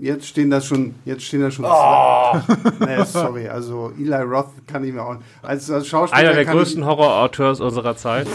[0.00, 2.40] Jetzt stehen da schon, jetzt stehen da schon zwei.
[2.86, 6.56] Nee, sorry, also Eli Roth kann ich mir auch, als, als Schauspieler Einer der kann
[6.56, 8.28] größten Horrorauteurs unserer Zeit.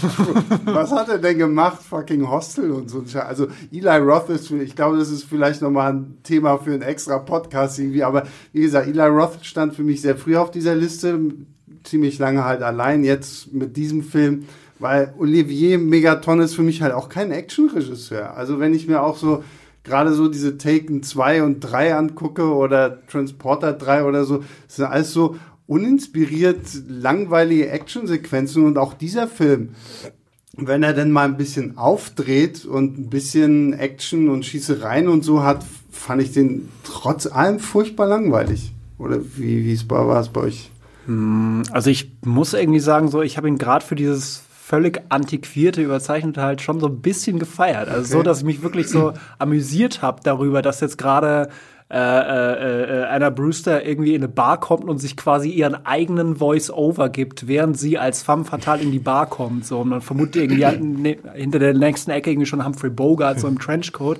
[0.64, 1.80] was hat er denn gemacht?
[1.88, 3.04] Fucking Hostel und so.
[3.20, 6.82] Also Eli Roth ist, für- ich glaube, das ist vielleicht nochmal ein Thema für einen
[6.82, 8.02] extra Podcast irgendwie.
[8.02, 11.20] Aber wie gesagt, Eli Roth stand für mich sehr früh auf dieser Liste,
[11.84, 13.04] ziemlich lange halt allein.
[13.04, 14.46] Jetzt mit diesem Film,
[14.80, 18.36] weil Olivier Megaton ist für mich halt auch kein Actionregisseur.
[18.36, 19.44] Also wenn ich mir auch so
[19.86, 25.12] gerade so diese Taken 2 und 3 angucke oder Transporter 3 oder so, sind alles
[25.12, 29.70] so uninspiriert langweilige Actionsequenzen und auch dieser Film
[30.56, 35.42] wenn er denn mal ein bisschen aufdreht und ein bisschen Action und Schießereien und so
[35.42, 38.72] hat, fand ich den trotz allem furchtbar langweilig.
[38.98, 40.70] Oder wie, wie war es bei euch?
[41.70, 46.42] Also ich muss irgendwie sagen, so, ich habe ihn gerade für dieses völlig antiquierte, überzeichnete
[46.42, 47.88] halt schon so ein bisschen gefeiert.
[47.88, 48.24] Also so, Okay.
[48.24, 51.50] dass ich mich wirklich so amüsiert habe darüber, dass jetzt gerade
[51.88, 56.34] äh, äh, äh, Anna Brewster irgendwie in eine Bar kommt und sich quasi ihren eigenen
[56.34, 59.64] Voice-Over gibt, während sie als femme fatale in die Bar kommt.
[59.64, 63.38] So, und man vermutet irgendwie halt ne, hinter der nächsten Ecke irgendwie schon Humphrey Bogart,
[63.38, 64.18] so im Trenchcoat.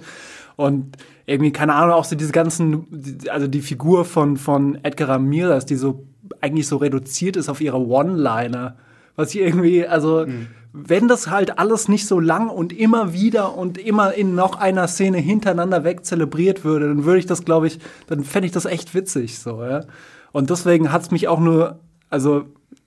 [0.55, 2.87] Und irgendwie, keine Ahnung, auch so diese ganzen,
[3.31, 6.05] also die Figur von, von Edgar Ramirez, die so
[6.41, 8.77] eigentlich so reduziert ist auf ihre One-Liner.
[9.17, 10.27] Was ich irgendwie, also,
[10.73, 14.89] wenn das halt alles nicht so lang und immer wieder und immer in noch einer
[14.89, 18.67] Szene hintereinander weg zelebriert würde, dann würde ich das, glaube ich, dann fände ich das
[18.67, 19.85] echt witzig, so, ja.
[20.33, 22.45] Und deswegen hat's mich auch nur, also,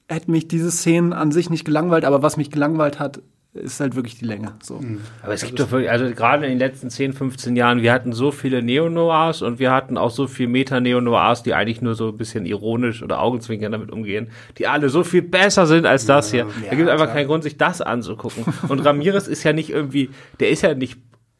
[0.07, 3.21] hätte mich diese Szenen an sich nicht gelangweilt, aber was mich gelangweilt hat,
[3.53, 4.79] ist halt wirklich die Länge, so.
[5.23, 8.13] Aber es gibt doch wirklich, also gerade in den letzten 10, 15 Jahren, wir hatten
[8.13, 12.17] so viele Neo-Noirs und wir hatten auch so viel Meta-Neo-Noirs, die eigentlich nur so ein
[12.17, 16.45] bisschen ironisch oder Augenzwinkern damit umgehen, die alle so viel besser sind als das hier.
[16.69, 18.45] da gibt es einfach keinen Grund, sich das anzugucken.
[18.67, 20.09] Und Ramirez ist ja nicht irgendwie,
[20.39, 20.99] der ist ja nicht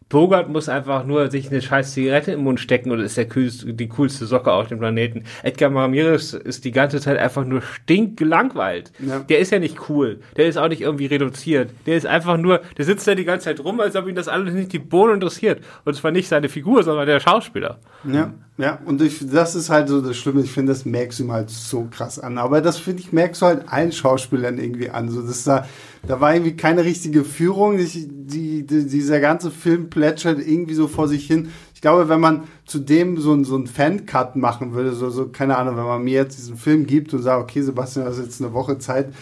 [0.10, 3.74] Bogart muss einfach nur sich eine scheiß Zigarette im Mund stecken und ist der coolste,
[3.74, 5.24] die coolste Socke auf dem Planeten.
[5.43, 8.91] Edgar Ramirez ist die ganze Zeit einfach nur stinkgelangweilt.
[9.00, 9.19] Ja.
[9.19, 10.19] Der ist ja nicht cool.
[10.36, 11.69] Der ist auch nicht irgendwie reduziert.
[11.86, 14.28] Der ist einfach nur, der sitzt da die ganze Zeit rum, als ob ihn das
[14.28, 15.63] alles nicht die Bohnen interessiert.
[15.86, 17.80] Und zwar nicht seine Figur, sondern der Schauspieler.
[18.12, 20.41] Ja, ja, und ich, das ist halt so das Schlimme.
[20.41, 22.38] Ich finde, das merkst du ihm halt so krass an.
[22.38, 25.08] Aber das finde ich, merkst du halt allen Schauspielern irgendwie an.
[25.08, 25.65] So, dass da,
[26.06, 27.80] da war irgendwie keine richtige Führung.
[27.80, 31.52] Ich, die, die, dieser ganze Film plätschert irgendwie so vor sich hin.
[31.74, 35.56] Ich glaube, wenn man zu dem so, so einen Fan-Cut machen würde, so, so, keine
[35.56, 38.41] Ahnung, wenn man mir jetzt diesen Film gibt und sagt, okay, Sebastian, du hast jetzt
[38.41, 39.13] eine Woche Zeit,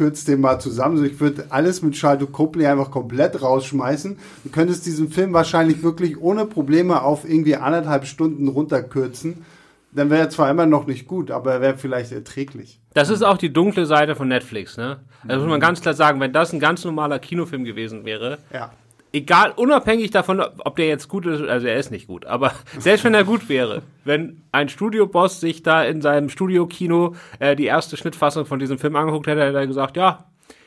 [0.00, 0.96] kürzt den mal zusammen.
[0.96, 4.16] So, ich würde alles mit Charlotte Copley einfach komplett rausschmeißen.
[4.44, 9.44] Du könntest diesen Film wahrscheinlich wirklich ohne Probleme auf irgendwie anderthalb Stunden runterkürzen.
[9.92, 12.80] Dann wäre er zwar immer noch nicht gut, aber er wäre vielleicht erträglich.
[12.94, 15.00] Das ist auch die dunkle Seite von Netflix, ne?
[15.24, 16.18] Das muss man ganz klar sagen.
[16.18, 18.72] Wenn das ein ganz normaler Kinofilm gewesen wäre, Ja.
[19.12, 23.04] Egal, unabhängig davon, ob der jetzt gut ist, also er ist nicht gut, aber selbst
[23.04, 27.96] wenn er gut wäre, wenn ein Studioboss sich da in seinem Studiokino äh, die erste
[27.96, 30.26] Schnittfassung von diesem Film angeguckt hätte, hätte er gesagt, ja,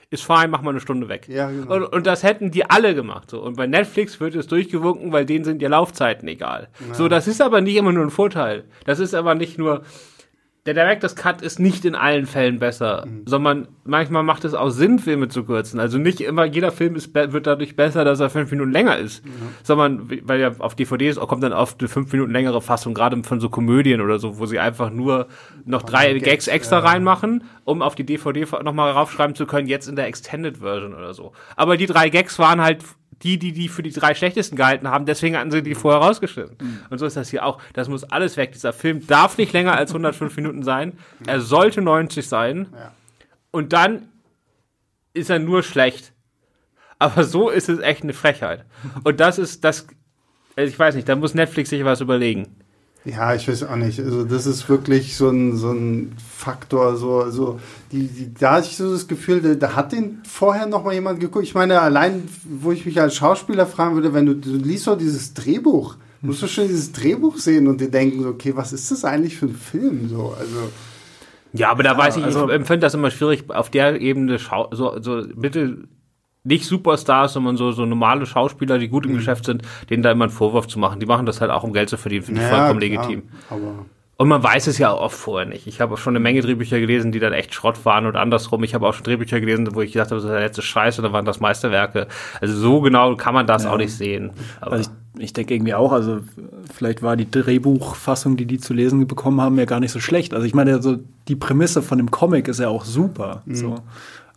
[0.10, 1.28] ist fein, mach mal eine Stunde weg.
[1.28, 1.74] Ja, genau.
[1.74, 3.32] und, und das hätten die alle gemacht.
[3.32, 3.42] So.
[3.42, 6.68] Und bei Netflix wird es durchgewunken, weil denen sind ja Laufzeiten egal.
[6.92, 8.66] So, das ist aber nicht immer nur ein Vorteil.
[8.86, 9.82] Das ist aber nicht nur,
[10.66, 13.24] der Director's Cut ist nicht in allen Fällen besser, mhm.
[13.26, 15.78] sondern manchmal macht es auch Sinn, Filme zu kürzen.
[15.78, 19.26] Also nicht immer jeder Film ist, wird dadurch besser, dass er fünf Minuten länger ist,
[19.26, 19.30] mhm.
[19.62, 23.42] sondern weil ja auf DVDs kommt dann oft eine fünf Minuten längere Fassung, gerade von
[23.42, 25.28] so Komödien oder so, wo sie einfach nur
[25.66, 26.86] noch drei Gags, Gags extra ja.
[26.86, 31.14] reinmachen, um auf die DVD nochmal raufschreiben zu können, jetzt in der Extended Version oder
[31.14, 31.34] so.
[31.58, 32.84] Aber die drei Gags waren halt
[33.24, 36.58] die, die die für die drei schlechtesten gehalten haben, deswegen hatten sie die vorher rausgeschnitten.
[36.60, 36.80] Mhm.
[36.90, 37.62] Und so ist das hier auch.
[37.74, 38.52] Das muss alles weg.
[38.52, 40.98] Dieser Film darf nicht länger als 105 Minuten sein.
[41.26, 42.68] Er sollte 90 sein.
[42.74, 42.92] Ja.
[43.52, 44.10] Und dann
[45.14, 46.12] ist er nur schlecht.
[47.00, 48.66] Aber so ist es echt eine Frechheit.
[49.04, 49.88] Und das ist das,
[50.56, 52.56] also ich weiß nicht, da muss Netflix sich was überlegen.
[53.06, 54.00] Ja, ich weiß auch nicht.
[54.00, 56.96] Also das ist wirklich so ein, so ein Faktor.
[56.96, 57.60] So, so
[57.92, 61.20] die, die, da hatte ich so das Gefühl, da, hat den vorher noch mal jemand
[61.20, 61.44] geguckt.
[61.44, 64.96] Ich meine, allein, wo ich mich als Schauspieler fragen würde, wenn du, du liest so
[64.96, 69.04] dieses Drehbuch, musst du schon dieses Drehbuch sehen und dir denken, okay, was ist das
[69.04, 70.08] eigentlich für ein Film?
[70.10, 70.70] So, also
[71.56, 74.40] ja, aber da ja, weiß ich, also, ich empfinde das immer schwierig, auf der Ebene
[74.40, 75.78] Schau so, so bitte
[76.44, 79.18] nicht Superstars, sondern so, so normale Schauspieler, die gut im mhm.
[79.18, 81.00] Geschäft sind, denen da immer einen Vorwurf zu machen.
[81.00, 83.30] Die machen das halt auch, um Geld zu verdienen, finde ich naja, vollkommen klar, legitim.
[83.50, 85.66] Aber und man weiß es ja auch oft vorher nicht.
[85.66, 88.64] Ich habe auch schon eine Menge Drehbücher gelesen, die dann echt Schrott waren und andersrum.
[88.64, 91.00] Ich habe auch schon Drehbücher gelesen, wo ich gedacht habe, das ist der letzte Scheiß
[91.00, 92.08] und dann waren das Meisterwerke.
[92.40, 93.72] Also so genau kann man das ja.
[93.72, 94.32] auch nicht sehen.
[94.62, 96.20] Aber also ich, ich denke irgendwie auch, also
[96.72, 100.36] vielleicht war die Drehbuchfassung, die die zu lesen bekommen haben, ja gar nicht so schlecht.
[100.36, 103.42] Also ich meine, also die Prämisse von dem Comic ist ja auch super.
[103.46, 103.56] Mhm.
[103.56, 103.76] So.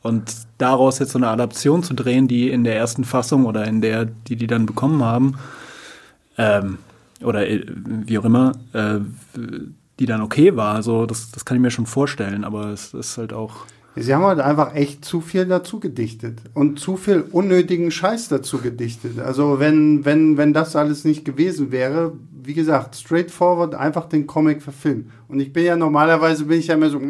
[0.07, 3.81] Und daraus jetzt so eine Adaption zu drehen, die in der ersten Fassung oder in
[3.81, 5.35] der, die die dann bekommen haben,
[6.39, 6.79] ähm,
[7.23, 9.01] oder äh, wie auch immer, äh,
[9.99, 13.17] die dann okay war, also das, das kann ich mir schon vorstellen, aber es ist
[13.19, 13.67] halt auch.
[13.99, 18.59] Sie haben halt einfach echt zu viel dazu gedichtet und zu viel unnötigen Scheiß dazu
[18.59, 19.19] gedichtet.
[19.19, 22.13] Also wenn, wenn, wenn das alles nicht gewesen wäre,
[22.47, 25.11] wie gesagt, straightforward einfach den Comic verfilmen.
[25.29, 27.01] Und ich bin ja normalerweise bin ich ja immer so,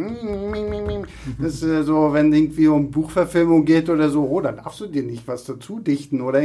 [1.39, 4.87] das ist ja so, wenn irgendwie um Buchverfilmung geht oder so, oh, da darfst du
[4.87, 6.43] dir nicht was dazu dichten oder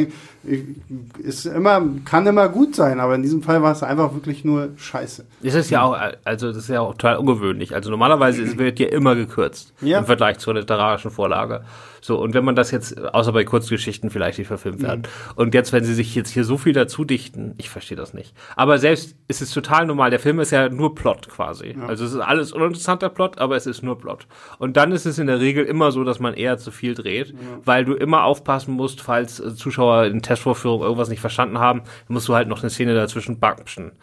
[1.20, 4.70] ist immer, kann immer gut sein, aber in diesem Fall war es einfach wirklich nur
[4.76, 5.26] Scheiße.
[5.42, 7.74] Das ist ja auch, also das ist ja auch total ungewöhnlich.
[7.74, 10.00] Also normalerweise wird ja immer gekürzt ja.
[10.00, 11.64] im Vergleich zur literarischen Vorlage.
[12.02, 15.02] So, und wenn man das jetzt, außer bei Kurzgeschichten vielleicht nicht verfilmt werden.
[15.02, 15.34] Mhm.
[15.36, 18.34] Und jetzt, wenn sie sich jetzt hier so viel dazu dichten, ich verstehe das nicht.
[18.56, 20.10] Aber selbst ist es total normal.
[20.10, 21.76] Der Film ist ja nur Plot quasi.
[21.78, 21.86] Ja.
[21.86, 24.28] Also es ist alles uninteressanter Plot, aber es ist nur Plot.
[24.60, 27.30] Und dann ist es in der Regel immer so, dass man eher zu viel dreht,
[27.30, 27.36] ja.
[27.64, 32.28] weil du immer aufpassen musst, falls äh, Zuschauer in Testvorführung irgendwas nicht verstanden haben, musst
[32.28, 33.94] du halt noch eine Szene dazwischen backschen.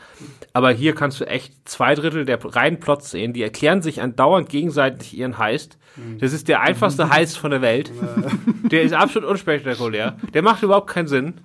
[0.55, 4.49] Aber hier kannst du echt zwei Drittel der reinen Plots sehen, die erklären sich andauernd
[4.49, 5.77] gegenseitig ihren Heist.
[5.97, 6.19] Mhm.
[6.19, 7.93] Das ist der einfachste Heist von der Welt.
[8.71, 10.19] Der ist absolut unspektakulär.
[10.35, 11.35] Der macht überhaupt keinen Sinn.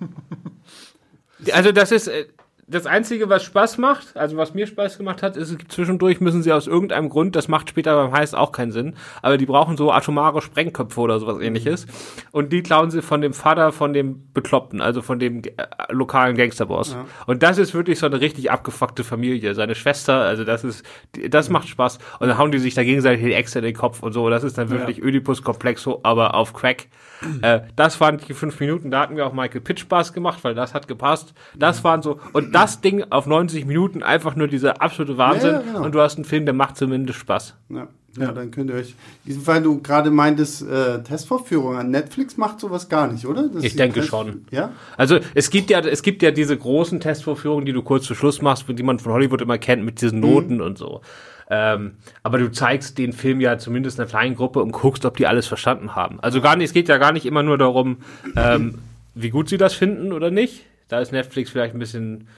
[1.52, 2.24] Also das ist, äh,
[2.66, 6.52] das Einzige, was Spaß macht, also was mir Spaß gemacht hat, ist, zwischendurch müssen sie
[6.52, 9.92] aus irgendeinem Grund, das macht später beim Heist auch keinen Sinn, aber die brauchen so
[9.92, 11.86] atomare Sprengköpfe oder sowas ähnliches.
[12.32, 15.52] Und die klauen sie von dem Vater von dem Bekloppten, also von dem äh,
[15.90, 16.92] lokalen Gangsterboss.
[16.92, 17.04] Ja.
[17.26, 19.54] Und das ist wirklich so eine richtig abgefuckte Familie.
[19.54, 20.84] Seine Schwester, also das ist,
[21.28, 21.98] das macht Spaß.
[22.18, 24.30] Und dann hauen die sich da gegenseitig die Äxte in den Kopf und so.
[24.30, 25.04] Das ist dann wirklich ja.
[25.04, 26.86] Oedipus Complexo, aber auf Crack.
[27.42, 30.54] äh, das waren die fünf Minuten, da hatten wir auch Michael Pitt Spaß gemacht, weil
[30.54, 31.34] das hat gepasst.
[31.54, 35.52] Das waren so, und das Ding auf 90 Minuten einfach nur dieser absolute Wahnsinn.
[35.52, 35.84] Ja, ja, genau.
[35.84, 37.54] Und du hast einen Film, der macht zumindest Spaß.
[37.70, 37.88] Ja.
[38.16, 42.88] Ja, dann könnt ihr euch, weil du gerade meintest, äh, Testvorführung an Netflix macht sowas
[42.88, 43.48] gar nicht, oder?
[43.48, 44.46] Das ich denke Test schon.
[44.52, 44.70] Ja.
[44.96, 48.40] Also es gibt ja, es gibt ja diese großen Testvorführungen, die du kurz zu Schluss
[48.40, 50.30] machst, die man von Hollywood immer kennt, mit diesen mhm.
[50.30, 50.62] Noten mhm.
[50.62, 51.00] und so.
[51.50, 55.26] Ähm, aber du zeigst den Film ja zumindest einer kleinen Gruppe und guckst, ob die
[55.26, 56.20] alles verstanden haben.
[56.20, 57.98] Also gar nicht, es geht ja gar nicht immer nur darum,
[58.36, 58.78] ähm,
[59.16, 60.62] wie gut sie das finden oder nicht.
[60.88, 62.28] Da ist Netflix vielleicht ein bisschen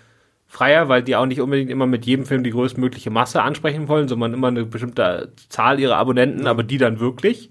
[0.57, 4.09] freier, weil die auch nicht unbedingt immer mit jedem Film die größtmögliche Masse ansprechen wollen,
[4.09, 7.51] sondern immer eine bestimmte Zahl ihrer Abonnenten, aber die dann wirklich.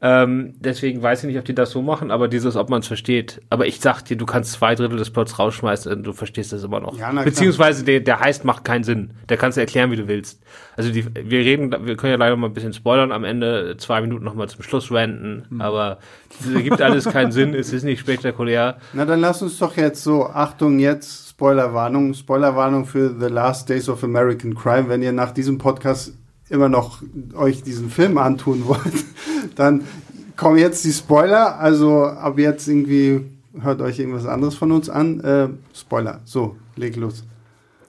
[0.00, 2.86] Ähm, deswegen weiß ich nicht, ob die das so machen, aber dieses, ob man es
[2.86, 3.40] versteht.
[3.50, 6.62] Aber ich sag dir, du kannst zwei Drittel des Plots rausschmeißen und du verstehst das
[6.62, 6.96] immer noch.
[6.96, 9.10] Ja, Beziehungsweise der, der heißt macht keinen Sinn.
[9.28, 10.40] Der kannst du erklären, wie du willst.
[10.76, 14.00] Also die, wir reden, wir können ja leider mal ein bisschen spoilern, am Ende zwei
[14.00, 15.60] Minuten nochmal zum Schluss ranten, mhm.
[15.60, 15.98] aber
[16.30, 18.76] es gibt alles keinen Sinn, es ist nicht spektakulär.
[18.92, 23.88] Na, dann lass uns doch jetzt so, Achtung, jetzt Spoilerwarnung, Spoilerwarnung für The Last Days
[23.88, 26.14] of American Crime, wenn ihr nach diesem Podcast
[26.50, 27.02] immer noch
[27.34, 29.04] euch diesen Film antun wollt,
[29.56, 29.84] dann
[30.36, 31.58] kommen jetzt die Spoiler.
[31.58, 33.24] Also ab jetzt irgendwie
[33.60, 35.20] hört euch irgendwas anderes von uns an.
[35.20, 36.20] Äh, Spoiler.
[36.24, 37.24] So, leg los.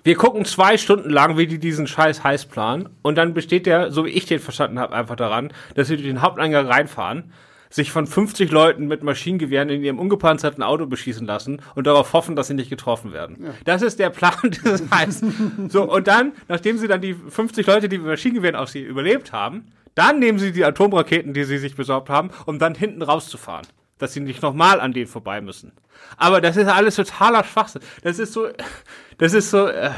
[0.03, 2.89] Wir gucken zwei Stunden lang, wie die diesen scheiß Heiß planen.
[3.01, 6.07] Und dann besteht der, so wie ich den verstanden habe, einfach daran, dass sie durch
[6.07, 7.31] den Haupteingang reinfahren
[7.69, 12.35] sich von 50 Leuten mit Maschinengewehren in ihrem ungepanzerten Auto beschießen lassen und darauf hoffen,
[12.35, 13.37] dass sie nicht getroffen werden.
[13.43, 13.53] Ja.
[13.65, 15.23] Das ist der Plan dieses Heists.
[15.67, 19.31] so, und dann, nachdem sie dann die 50 Leute, die mit Maschinengewehren auf sie überlebt
[19.31, 23.67] haben, dann nehmen sie die Atomraketen, die sie sich besorgt haben, um dann hinten rauszufahren.
[23.97, 25.73] Dass sie nicht nochmal an denen vorbei müssen.
[26.15, 27.81] Aber das ist alles totaler Schwachsinn.
[28.01, 28.47] Das ist so,
[29.17, 29.91] das ist so, äh,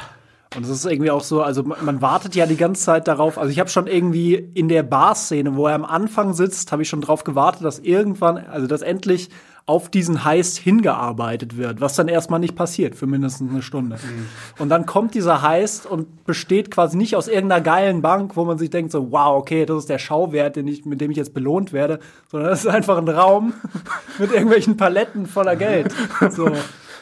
[0.53, 3.37] und es ist irgendwie auch so, also man wartet ja die ganze Zeit darauf.
[3.37, 6.89] Also ich habe schon irgendwie in der Bar-Szene, wo er am Anfang sitzt, habe ich
[6.89, 9.29] schon drauf gewartet, dass irgendwann, also dass endlich
[9.65, 13.95] auf diesen Heist hingearbeitet wird, was dann erstmal nicht passiert für mindestens eine Stunde.
[13.95, 14.27] Mhm.
[14.59, 18.57] Und dann kommt dieser Heist und besteht quasi nicht aus irgendeiner geilen Bank, wo man
[18.57, 21.71] sich denkt so, wow, okay, das ist der Schauwert, ich, mit dem ich jetzt belohnt
[21.71, 23.53] werde, sondern das ist einfach ein Raum
[24.19, 25.93] mit irgendwelchen Paletten voller Geld.
[26.31, 26.51] So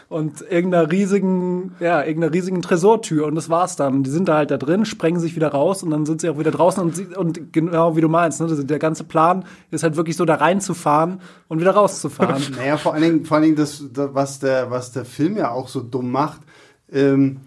[0.10, 4.02] und irgendeiner riesigen, ja, irgendeiner riesigen Tresortür und das war's dann.
[4.02, 6.40] Die sind da halt da drin, sprengen sich wieder raus und dann sind sie auch
[6.40, 9.98] wieder draußen und, sie, und genau wie du meinst, ne, der ganze Plan ist halt
[9.98, 12.42] wirklich so da reinzufahren und wieder rauszufahren.
[12.58, 15.68] naja, vor allen Dingen, vor allen Dingen das, was der, was der Film ja auch
[15.68, 16.42] so dumm macht,
[16.92, 17.42] ähm,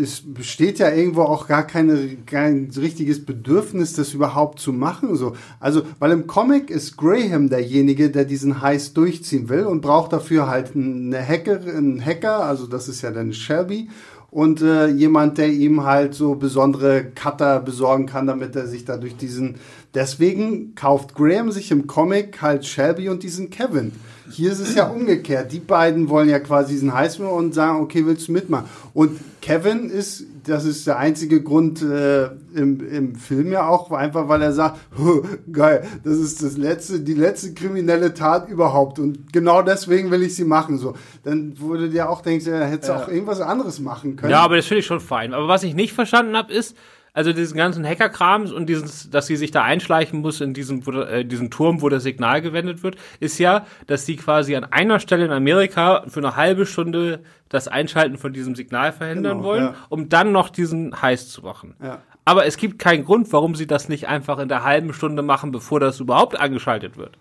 [0.00, 5.16] es besteht ja irgendwo auch gar keine, kein richtiges Bedürfnis, das überhaupt zu machen.
[5.16, 5.34] So.
[5.58, 10.48] Also, weil im Comic ist Graham derjenige, der diesen Heist durchziehen will und braucht dafür
[10.48, 13.88] halt eine Hacker, einen Hacker, also das ist ja dann Shelby,
[14.30, 18.96] und äh, jemand, der ihm halt so besondere Cutter besorgen kann, damit er sich da
[18.96, 19.56] durch diesen.
[19.92, 23.90] Deswegen kauft Graham sich im Comic halt Shelby und diesen Kevin.
[24.30, 25.52] Hier ist es ja umgekehrt.
[25.52, 28.66] Die beiden wollen ja quasi diesen Heißhunger und sagen, okay, willst du mitmachen?
[28.94, 34.28] Und Kevin ist, das ist der einzige Grund äh, im, im Film ja auch, einfach
[34.28, 34.78] weil er sagt,
[35.52, 40.34] geil, das ist das letzte, die letzte kriminelle Tat überhaupt und genau deswegen will ich
[40.34, 40.78] sie machen.
[40.78, 42.96] So, dann wurde dir auch denkst, er hätte ja.
[42.96, 44.30] auch irgendwas anderes machen können.
[44.30, 45.34] Ja, aber das finde ich schon fein.
[45.34, 46.76] Aber was ich nicht verstanden habe, ist,
[47.12, 51.24] also diesen ganzen Hackerkrams und dieses, dass sie sich da einschleichen muss in diesen, äh,
[51.24, 55.24] diesen Turm, wo das Signal gewendet wird, ist ja, dass sie quasi an einer Stelle
[55.24, 59.74] in Amerika für eine halbe Stunde das Einschalten von diesem Signal verhindern genau, wollen, ja.
[59.88, 61.74] um dann noch diesen Heiß zu machen.
[61.82, 62.00] Ja.
[62.24, 65.50] Aber es gibt keinen Grund, warum sie das nicht einfach in der halben Stunde machen,
[65.50, 67.18] bevor das überhaupt angeschaltet wird.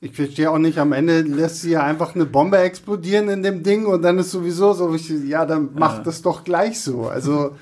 [0.00, 3.62] Ich verstehe auch nicht, am Ende lässt sie ja einfach eine Bombe explodieren in dem
[3.62, 6.02] Ding und dann ist sowieso so, ja, dann macht ja.
[6.02, 7.06] das doch gleich so.
[7.06, 7.54] Also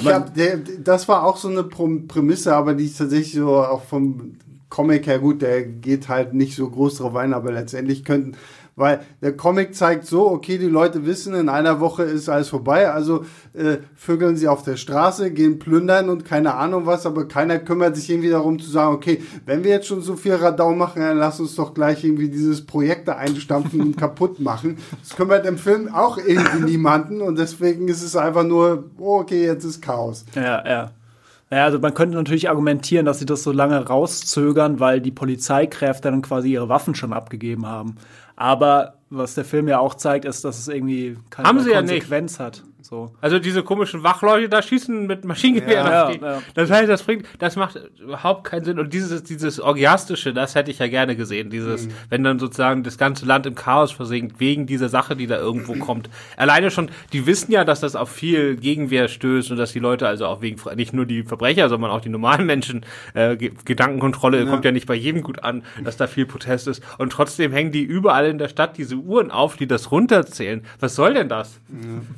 [0.00, 3.82] ich hab, der, das war auch so eine Prämisse, aber die ist tatsächlich so auch
[3.82, 4.36] vom
[4.68, 8.36] Comic her gut, der geht halt nicht so groß drauf ein, aber letztendlich könnten,
[8.76, 12.90] weil der Comic zeigt so, okay, die Leute wissen, in einer Woche ist alles vorbei,
[12.90, 17.58] also äh, vögeln sie auf der Straße, gehen plündern und keine Ahnung was, aber keiner
[17.58, 21.02] kümmert sich irgendwie darum zu sagen, okay, wenn wir jetzt schon so viel Radau machen,
[21.02, 24.78] dann lass uns doch gleich irgendwie dieses Projekt da einstampfen und kaputt machen.
[25.00, 29.44] Das kümmert im Film auch irgendwie niemanden und deswegen ist es einfach nur, oh, okay,
[29.44, 30.24] jetzt ist Chaos.
[30.34, 30.90] Ja, ja.
[31.50, 36.10] Ja, also man könnte natürlich argumentieren, dass sie das so lange rauszögern, weil die Polizeikräfte
[36.10, 37.96] dann quasi ihre Waffen schon abgegeben haben.
[38.36, 42.44] Aber was der Film ja auch zeigt, ist, dass es irgendwie keine Haben Konsequenz ja
[42.46, 42.62] hat.
[42.84, 43.10] So.
[43.22, 46.20] Also diese komischen Wachleute da schießen mit Maschinengewehren ja, auf die.
[46.20, 48.78] Ja, Das heißt, das bringt, das macht überhaupt keinen Sinn.
[48.78, 51.48] Und dieses, dieses Orgiastische, das hätte ich ja gerne gesehen.
[51.48, 51.92] Dieses, mhm.
[52.10, 55.72] wenn dann sozusagen das ganze Land im Chaos versinkt, wegen dieser Sache, die da irgendwo
[55.78, 56.10] kommt.
[56.36, 60.06] Alleine schon, die wissen ja, dass das auf viel Gegenwehr stößt und dass die Leute
[60.06, 64.50] also auch wegen, nicht nur die Verbrecher, sondern auch die normalen Menschen, äh, Gedankenkontrolle ja.
[64.50, 66.82] kommt ja nicht bei jedem gut an, dass da viel Protest ist.
[66.98, 70.62] Und trotzdem hängen die überall in der Stadt diese Uhren auf, die das runterzählen.
[70.80, 71.60] Was soll denn das?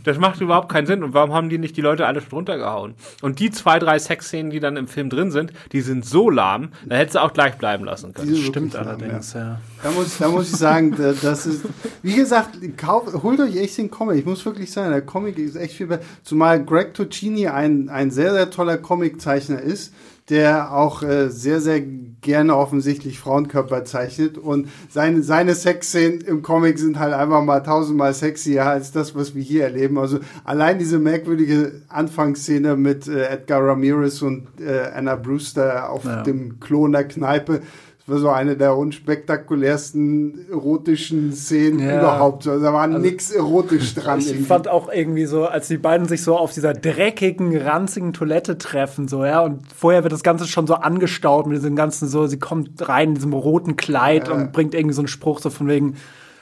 [0.03, 1.03] Das macht überhaupt überhaupt keinen Sinn.
[1.03, 2.95] Und warum haben die nicht die Leute alle schon runtergehauen?
[3.23, 6.71] Und die zwei, drei Sexszenen, die dann im Film drin sind, die sind so lahm,
[6.87, 8.31] da hättest du auch gleich bleiben lassen können.
[8.31, 9.41] Das stimmt allerdings, ja.
[9.41, 9.61] ja.
[9.83, 11.63] Da, muss, da muss ich sagen, das ist,
[12.03, 14.19] wie gesagt, kauf, holt euch echt den Comic.
[14.19, 16.03] Ich muss wirklich sagen, der Comic ist echt viel besser.
[16.23, 19.93] Zumal Greg Tocini ein, ein sehr, sehr toller Comiczeichner ist
[20.29, 21.81] der auch äh, sehr, sehr
[22.27, 24.37] gerne offensichtlich Frauenkörper zeichnet.
[24.37, 29.37] Und seine, seine Sexszenen im Comic sind halt einfach mal tausendmal sexier als das, was
[29.37, 29.99] wir hier erleben.
[29.99, 36.23] Also allein diese merkwürdige Anfangsszene mit äh, Edgar Ramirez und äh, Anna Brewster auf ja.
[36.23, 37.61] dem Klo in der Kneipe
[38.09, 41.99] war so eine der unspektakulärsten erotischen Szenen ja.
[41.99, 42.47] überhaupt.
[42.47, 44.21] Also, da war also, nichts erotisch dran.
[44.21, 48.59] Ich fand auch irgendwie so, als die beiden sich so auf dieser dreckigen, ranzigen Toilette
[48.59, 52.27] treffen, so, ja, und vorher wird das Ganze schon so angestaut mit diesem ganzen so,
[52.27, 54.35] sie kommt rein in diesem roten Kleid ja.
[54.35, 55.97] und bringt irgendwie so einen Spruch so von wegen,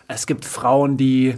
[0.07, 1.35] es gibt Frauen, die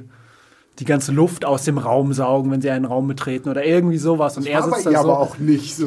[0.78, 4.36] die ganze Luft aus dem Raum saugen, wenn sie einen Raum betreten oder irgendwie sowas.
[4.36, 4.98] Und das er sitzt da so.
[4.98, 5.86] aber auch nicht so.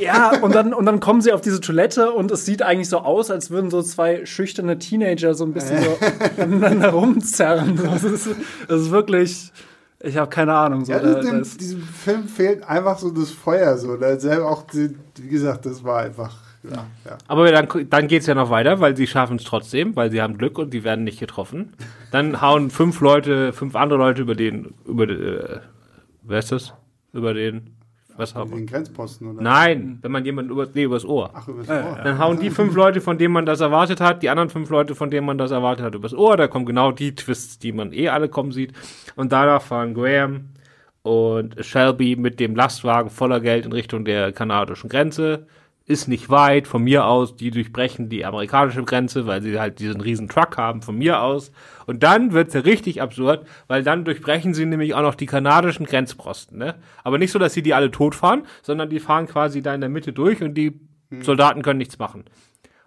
[0.00, 2.98] Ja, und dann, und dann kommen sie auf diese Toilette und es sieht eigentlich so
[2.98, 7.80] aus, als würden so zwei schüchterne Teenager so ein bisschen so aneinander rumzerren.
[7.82, 8.28] Das ist,
[8.68, 9.52] das ist wirklich.
[10.00, 10.84] Ich habe keine Ahnung.
[10.84, 13.78] So, ja, da, dem, diesem Film fehlt einfach so das Feuer.
[13.78, 13.96] So.
[13.96, 17.18] Da selber auch, wie gesagt, das war einfach Ja, ja.
[17.28, 20.20] Aber dann, dann geht es ja noch weiter, weil sie schaffen es trotzdem, weil sie
[20.20, 21.74] haben Glück und die werden nicht getroffen.
[22.10, 25.60] Dann hauen fünf Leute, fünf andere Leute über den, über den, äh,
[26.22, 26.74] wer ist das?
[27.12, 27.76] Über den,
[28.16, 28.56] was haben wir?
[28.56, 29.42] Den Grenzposten, oder?
[29.42, 31.30] Nein, wenn man jemanden über, nee, übers Ohr.
[31.34, 32.00] Ach, übers Ja, Ohr.
[32.02, 34.94] Dann hauen die fünf Leute, von denen man das erwartet hat, die anderen fünf Leute,
[34.94, 36.36] von denen man das erwartet hat, übers Ohr.
[36.36, 38.72] Da kommen genau die Twists, die man eh alle kommen sieht.
[39.16, 40.50] Und danach fahren Graham
[41.02, 45.46] und Shelby mit dem Lastwagen voller Geld in Richtung der kanadischen Grenze.
[45.88, 47.36] Ist nicht weit von mir aus.
[47.36, 51.52] Die durchbrechen die amerikanische Grenze, weil sie halt diesen riesen Truck haben von mir aus.
[51.86, 55.86] Und dann wird's ja richtig absurd, weil dann durchbrechen sie nämlich auch noch die kanadischen
[55.86, 56.58] Grenzposten.
[56.58, 56.74] Ne?
[57.04, 59.90] Aber nicht so, dass sie die alle totfahren, sondern die fahren quasi da in der
[59.90, 60.80] Mitte durch und die
[61.20, 62.24] Soldaten können nichts machen.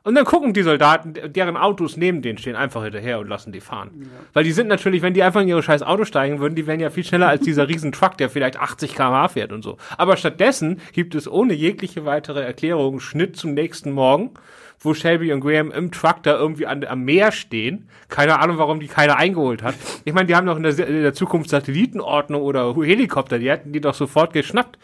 [0.03, 3.59] Und dann gucken die Soldaten, deren Autos neben denen stehen, einfach hinterher und lassen die
[3.59, 4.09] fahren.
[4.33, 6.79] Weil die sind natürlich, wenn die einfach in ihre scheiß Auto steigen würden, die wären
[6.79, 9.77] ja viel schneller als dieser riesen Truck, der vielleicht 80 km/h fährt und so.
[9.97, 14.31] Aber stattdessen gibt es ohne jegliche weitere Erklärung Schnitt zum nächsten Morgen,
[14.79, 17.89] wo Shelby und Graham im Truck da irgendwie an, am Meer stehen.
[18.07, 19.75] Keine Ahnung, warum die keiner eingeholt hat.
[20.05, 23.73] Ich meine, die haben doch in der, in der Zukunft Satellitenordnung oder Helikopter, die hätten
[23.73, 24.79] die doch sofort geschnappt.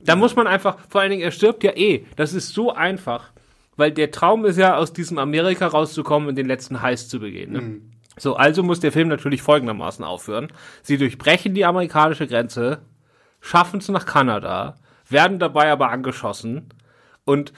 [0.00, 2.04] Da muss man einfach, vor allen Dingen, er stirbt ja eh.
[2.16, 3.32] Das ist so einfach.
[3.76, 7.52] Weil der Traum ist ja, aus diesem Amerika rauszukommen und den letzten Heiß zu begehen.
[7.52, 7.80] Ne?
[8.18, 10.48] So, also muss der Film natürlich folgendermaßen aufhören.
[10.82, 12.80] Sie durchbrechen die amerikanische Grenze,
[13.40, 14.76] schaffen es nach Kanada,
[15.08, 16.70] werden dabei aber angeschossen
[17.24, 17.52] und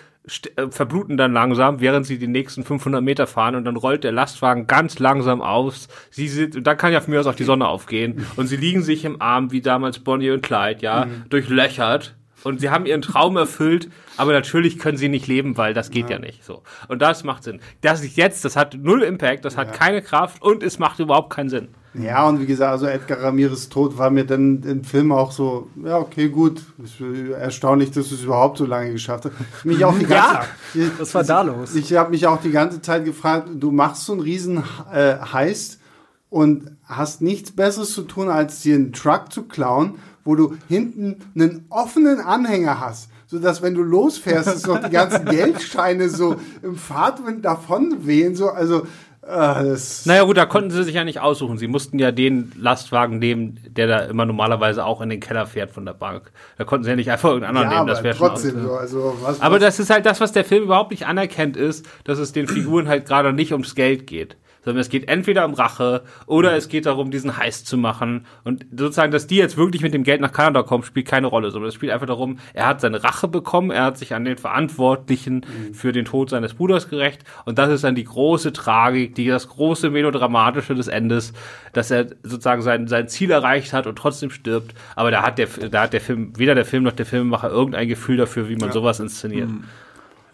[0.57, 4.12] äh, verbluten dann langsam, während sie die nächsten 500 Meter fahren und dann rollt der
[4.12, 5.89] Lastwagen ganz langsam aus.
[6.11, 8.57] Sie sind, und da kann ja von mir aus auch die Sonne aufgehen und sie
[8.57, 12.16] liegen sich im Arm wie damals Bonnie und Clyde, ja, durchlöchert.
[12.49, 16.11] Und sie haben ihren Traum erfüllt, aber natürlich können sie nicht leben, weil das geht
[16.11, 16.62] ja, nicht so.
[16.88, 17.61] Und das macht Sinn.
[17.82, 21.30] Das ist jetzt, das hat null Impact, das hat keine Kraft und es macht überhaupt
[21.30, 21.68] keinen Sinn.
[21.94, 25.68] Ja, und wie gesagt, also Edgar Ramirez Tod war mir dann im Film auch so,
[25.84, 26.62] ja, okay, gut.
[26.82, 27.01] Ist
[27.32, 29.32] erstaunlich, dass es überhaupt so lange geschafft hat.
[29.64, 30.34] Mich auch die ganze,
[30.74, 31.74] Ja, was war da los?
[31.74, 35.80] Ich habe mich auch die ganze Zeit gefragt, du machst so einen riesen äh, Heist
[36.30, 39.96] und hast nichts Besseres zu tun, als dir einen Truck zu klauen,
[40.29, 43.11] wo du hinten einen offenen Anhänger hast.
[43.29, 48.35] Sodass, wenn du losfährst, es noch die ganzen Geldscheine so im Fahrtwind davon wehen.
[48.37, 48.81] So, also,
[49.22, 51.57] äh, das Naja gut, da konnten sie sich ja nicht aussuchen.
[51.57, 55.70] Sie mussten ja den Lastwagen nehmen, der da immer normalerweise auch in den Keller fährt
[55.70, 56.31] von der Bank.
[56.59, 57.89] Da konnten sie ja nicht einfach irgendeinen anderen ja, nehmen.
[57.89, 58.74] Das aber wäre schon trotzdem aus- so.
[58.74, 61.87] Also, was, Aber was, das ist halt das, was der Film überhaupt nicht anerkennt, ist,
[62.05, 64.37] dass es den Figuren halt gerade nicht ums Geld geht.
[64.64, 68.26] Sondern es geht entweder um Rache oder es geht darum, diesen Heist zu machen.
[68.44, 71.50] Und sozusagen, dass die jetzt wirklich mit dem Geld nach Kanada kommen, spielt keine Rolle.
[71.50, 74.36] Sondern es spielt einfach darum, er hat seine Rache bekommen, er hat sich an den
[74.36, 77.24] Verantwortlichen für den Tod seines Bruders gerecht.
[77.44, 81.32] Und das ist dann die große Tragik, die, das große Melodramatische des Endes,
[81.72, 84.74] dass er sozusagen sein, sein Ziel erreicht hat und trotzdem stirbt.
[84.96, 87.88] Aber da hat der, da hat der Film, weder der Film noch der Filmemacher irgendein
[87.88, 89.48] Gefühl dafür, wie man sowas inszeniert.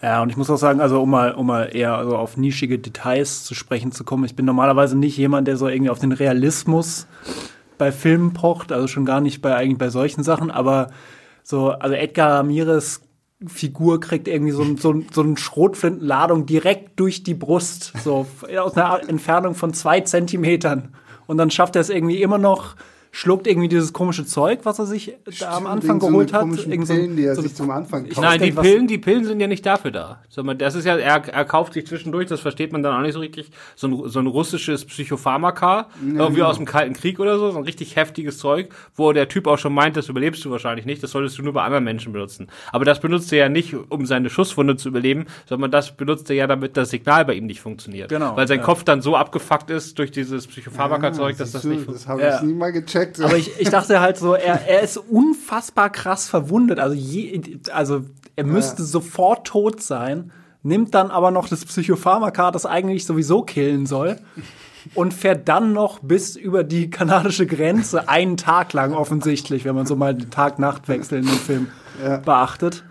[0.05, 2.79] Ja, und ich muss auch sagen, also um mal, um mal eher also auf nischige
[2.79, 6.13] Details zu sprechen zu kommen, ich bin normalerweise nicht jemand, der so irgendwie auf den
[6.13, 7.07] Realismus
[7.79, 10.89] bei Filmen pocht, also schon gar nicht bei eigentlich bei solchen Sachen, aber
[11.43, 13.01] so, also Edgar Ramirez
[13.47, 18.27] Figur kriegt irgendwie so, so, so eine Schrotflintenladung direkt durch die Brust, so
[18.59, 20.95] aus einer Entfernung von zwei Zentimetern.
[21.27, 22.77] Und dann schafft er es irgendwie immer noch,
[23.17, 26.41] schluckt irgendwie dieses komische Zeug, was er sich da am Anfang so geholt hat.
[26.41, 28.21] komischen Irgend so- Pillen, die er so- sich zum Anfang kauft.
[28.21, 30.19] Nein, die Pillen, die Pillen sind ja nicht dafür da.
[30.29, 33.13] Sondern das ist ja, er, er kauft sich zwischendurch, das versteht man dann auch nicht
[33.15, 37.53] so richtig, so ein, so ein russisches Psychopharmaka, irgendwie aus dem Kalten Krieg oder so,
[37.53, 40.85] so ein richtig heftiges Zeug, wo der Typ auch schon meint, das überlebst du wahrscheinlich
[40.85, 42.49] nicht, das solltest du nur bei anderen Menschen benutzen.
[42.73, 46.37] Aber das benutzt er ja nicht, um seine Schusswunde zu überleben, sondern das benutzt er
[46.37, 48.09] ja, damit das Signal bei ihm nicht funktioniert.
[48.09, 48.65] Genau, Weil sein ja.
[48.65, 52.25] Kopf dann so abgefuckt ist durch dieses Psychopharmaka-Zeug, dass das du, nicht Das funktioniert.
[52.25, 52.47] habe ich Ja.
[52.47, 53.04] nie mal gecheckt.
[53.23, 56.79] Aber ich, ich dachte halt so, er, er ist unfassbar krass verwundet.
[56.79, 58.03] Also, je, also
[58.37, 60.33] er müsste sofort tot sein,
[60.63, 64.19] nimmt dann aber noch das Psychopharmaka, das eigentlich sowieso killen soll,
[64.95, 69.87] und fährt dann noch bis über die kanadische Grenze einen Tag lang offensichtlich, wenn man
[69.87, 71.69] so mal den Tag-Nacht-Wechsel in dem Film
[72.25, 72.85] beachtet,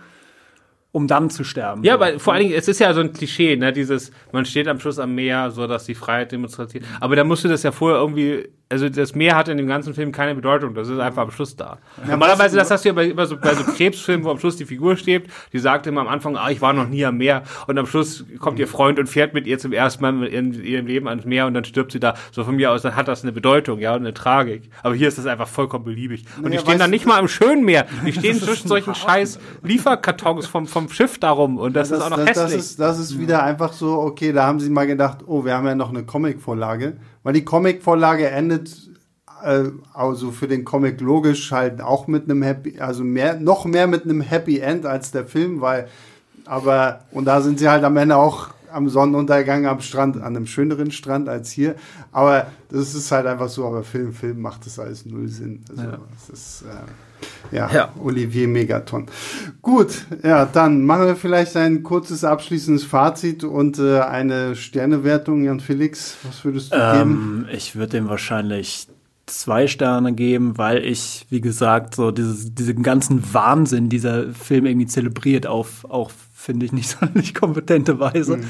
[0.92, 1.84] um dann zu sterben.
[1.84, 4.66] Ja, aber vor allen Dingen, es ist ja so ein Klischee, ne, dieses, man steht
[4.66, 6.84] am Schluss am Meer, so dass die Freiheit demonstriert.
[7.00, 9.94] Aber da musst du das ja vorher irgendwie, also das Meer hat in dem ganzen
[9.94, 11.78] Film keine Bedeutung, das ist einfach am Schluss da.
[12.08, 14.64] Normalerweise, das hast du ja bei, bei, so, bei so Krebsfilmen, wo am Schluss die
[14.64, 17.78] Figur steht, die sagt immer am Anfang, ah, ich war noch nie am Meer und
[17.78, 21.08] am Schluss kommt ihr Freund und fährt mit ihr zum ersten Mal in ihrem Leben
[21.08, 22.14] ans Meer und dann stirbt sie da.
[22.32, 24.70] So von mir aus, dann hat das eine Bedeutung, ja, und eine Tragik.
[24.82, 26.24] Aber hier ist das einfach vollkommen beliebig.
[26.42, 30.46] Und die stehen dann nicht mal im schönen Meer, die stehen zwischen solchen scheiß Lieferkartons
[30.46, 32.44] vom, vom Schiff darum und das, ist auch noch das, hässlich.
[32.44, 35.54] Das ist, das ist wieder einfach so, okay, da haben sie mal gedacht, oh, wir
[35.54, 36.96] haben ja noch eine Comic-Vorlage.
[37.24, 38.88] Weil die Comic-Vorlage endet,
[39.42, 43.88] äh, also für den Comic logisch halt auch mit einem Happy, also mehr, noch mehr
[43.88, 45.88] mit einem Happy End als der Film, weil
[46.46, 50.46] Aber, und da sind sie halt am Ende auch am Sonnenuntergang am Strand, an einem
[50.46, 51.76] schöneren Strand als hier.
[52.12, 55.64] Aber das ist halt einfach so, aber Film, Film macht das alles null Sinn.
[55.70, 55.98] Also, ja.
[56.10, 56.74] das ist, äh,
[57.52, 59.06] ja, ja, Olivier Megaton.
[59.62, 65.44] Gut, ja, dann machen wir vielleicht ein kurzes abschließendes Fazit und äh, eine Sternewertung.
[65.44, 67.48] Jan Felix, was würdest du ähm, geben?
[67.52, 68.88] Ich würde dem wahrscheinlich
[69.26, 74.86] zwei Sterne geben, weil ich, wie gesagt, so dieses, diesen ganzen Wahnsinn dieser Film irgendwie
[74.86, 78.38] zelebriert auf, auch finde ich nicht sonderlich kompetente Weise.
[78.38, 78.44] Mhm.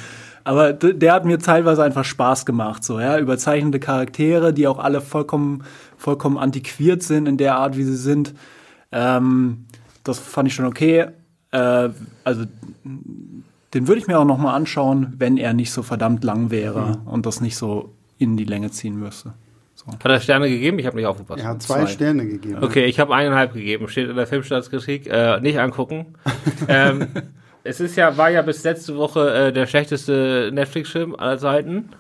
[0.47, 5.01] Aber der hat mir teilweise einfach Spaß gemacht, so, ja, überzeichnete Charaktere, die auch alle
[5.01, 5.65] vollkommen,
[5.97, 8.35] vollkommen antiquiert sind in der Art, wie sie sind.
[8.95, 9.67] Ähm,
[10.05, 11.09] das fand ich schon okay.
[11.51, 11.89] Äh,
[12.25, 12.45] also,
[13.75, 16.99] den würde ich mir auch noch mal anschauen, wenn er nicht so verdammt lang wäre
[16.99, 17.09] mhm.
[17.09, 19.35] und das nicht so in die Länge ziehen müsste.
[19.75, 19.87] So.
[19.93, 20.79] Hat er Sterne gegeben?
[20.79, 21.43] Ich habe nicht aufgepasst.
[21.43, 21.87] Er hat zwei, zwei.
[21.89, 22.63] Sterne gegeben.
[22.63, 23.89] Okay, ich habe eineinhalb gegeben.
[23.89, 25.09] Steht in der Filmstaatskritik.
[25.09, 26.15] Äh, nicht angucken.
[26.69, 27.09] ähm,
[27.65, 31.91] es ist ja, war ja bis letzte Woche äh, der schlechteste Netflix-Film aller Zeiten.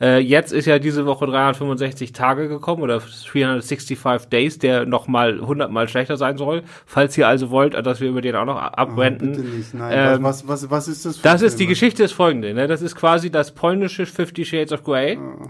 [0.00, 5.40] Äh, jetzt ist ja diese Woche 365 Tage gekommen oder 365 Days, der noch mal
[5.40, 6.62] 100 mal schlechter sein soll.
[6.86, 9.32] Falls ihr also wollt, dass wir über den auch noch abwenden.
[9.32, 10.16] Oh, bitte nicht, nein.
[10.16, 11.18] Ähm, was, was, was ist das?
[11.18, 12.52] Für das ist die Geschichte ist folgende.
[12.54, 12.66] Ne?
[12.66, 15.18] Das ist quasi das polnische Fifty Shades of Grey.
[15.18, 15.48] Oh.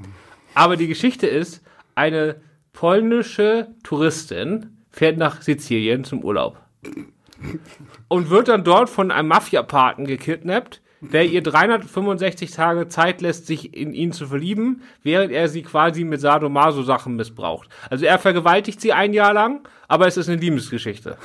[0.55, 1.63] Aber die Geschichte ist,
[1.95, 2.37] eine
[2.73, 6.61] polnische Touristin fährt nach Sizilien zum Urlaub
[8.09, 10.81] und wird dann dort von einem Mafia-Paten gekidnappt,
[11.13, 16.05] der ihr 365 Tage Zeit lässt, sich in ihn zu verlieben, während er sie quasi
[16.05, 17.69] mit Sadomaso-Sachen missbraucht.
[17.91, 21.17] Also er vergewaltigt sie ein Jahr lang, aber es ist eine Liebesgeschichte.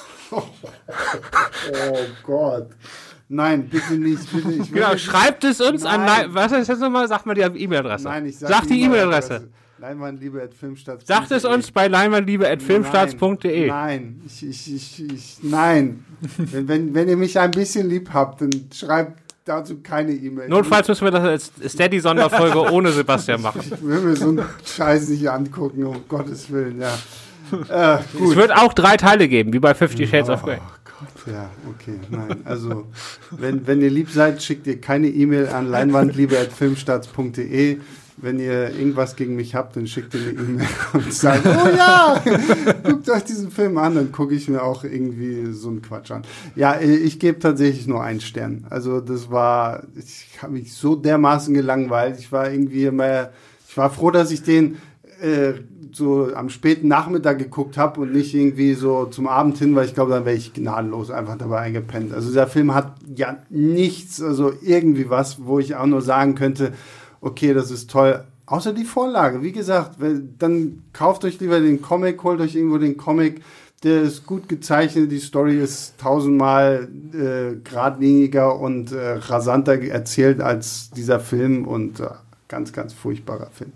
[0.30, 0.42] oh,
[2.22, 2.68] Gott.
[3.28, 4.32] Nein, bitte nicht.
[4.32, 6.00] Bitte, ich genau, schreibt es uns Nein.
[6.00, 6.34] an.
[6.34, 7.06] Was ist jetzt nochmal?
[7.06, 8.04] Sag mal die E-Mail-Adresse.
[8.04, 9.48] Nein, ich sag, sag die E-Mail-Adresse.
[9.80, 11.06] Leinwandliebe.filmstarts.
[11.06, 13.68] Sagt es uns bei leinwandliebe.filmstarts.de.
[13.68, 16.04] Nein, ich, ich, ich, ich, nein.
[16.36, 20.50] wenn, wenn, wenn ihr mich ein bisschen lieb habt, dann schreibt dazu keine E-Mail.
[20.50, 23.62] Notfalls müssen wir das als Steady-Sonderfolge ohne Sebastian machen.
[23.64, 26.92] Ich will mir so einen Scheiß nicht angucken, um Gottes Willen, ja.
[27.68, 30.58] Äh, es wird auch drei Teile geben, wie bei Fifty Shades oh, of Grey.
[30.84, 32.42] Gott, ja, okay, nein.
[32.44, 32.88] Also,
[33.30, 37.78] wenn, wenn ihr lieb seid, schickt ihr keine E-Mail an leinwandliebe.filmstarts.de
[38.22, 42.22] wenn ihr irgendwas gegen mich habt, dann schickt ihr eine E-Mail und sagt, oh ja,
[42.82, 46.22] guckt euch diesen Film an, dann gucke ich mir auch irgendwie so einen Quatsch an.
[46.56, 48.66] Ja, ich gebe tatsächlich nur einen Stern.
[48.70, 52.18] Also das war, ich habe mich so dermaßen gelangweilt.
[52.18, 53.30] Ich war irgendwie immer,
[53.68, 54.78] ich war froh, dass ich den
[55.20, 55.54] äh,
[55.92, 59.94] so am späten Nachmittag geguckt habe und nicht irgendwie so zum Abend hin, weil ich
[59.94, 62.14] glaube, dann wäre ich gnadenlos einfach dabei eingepennt.
[62.14, 66.72] Also dieser Film hat ja nichts, also irgendwie was, wo ich auch nur sagen könnte,
[67.20, 68.24] okay, das ist toll.
[68.46, 69.42] Außer die Vorlage.
[69.42, 69.96] Wie gesagt,
[70.38, 73.42] dann kauft euch lieber den Comic, holt euch irgendwo den Comic.
[73.82, 80.90] Der ist gut gezeichnet, die Story ist tausendmal äh, geradliniger und äh, rasanter erzählt als
[80.90, 82.08] dieser Film und äh,
[82.48, 83.70] ganz, ganz furchtbarer Film.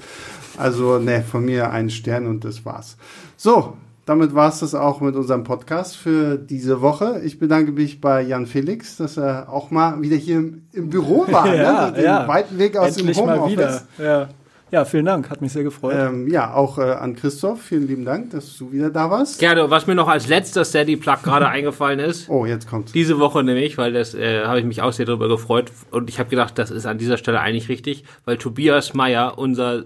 [0.58, 2.96] Also, ne, von mir ein Stern und das war's.
[3.36, 3.76] So,
[4.06, 7.22] damit war es das auch mit unserem Podcast für diese Woche.
[7.24, 10.38] Ich bedanke mich bei Jan Felix, dass er auch mal wieder hier
[10.72, 11.46] im, Büro war.
[11.46, 11.56] Ne?
[11.56, 11.92] ja, ne?
[11.92, 12.28] Den ja.
[12.28, 13.56] weiten Weg aus Endlich dem Homeoffice.
[13.56, 14.04] Mal wieder.
[14.04, 14.28] Ja.
[14.70, 15.94] ja, vielen Dank, hat mich sehr gefreut.
[15.96, 19.38] Ähm, ja, auch äh, an Christoph, vielen lieben Dank, dass du wieder da warst.
[19.38, 22.28] Gerne, was mir noch als letzter Steady-Plug gerade eingefallen ist.
[22.28, 22.92] Oh, jetzt kommt's.
[22.92, 26.18] Diese Woche nämlich, weil das äh, habe ich mich auch sehr darüber gefreut und ich
[26.18, 29.84] habe gedacht, das ist an dieser Stelle eigentlich richtig, weil Tobias Meyer, unser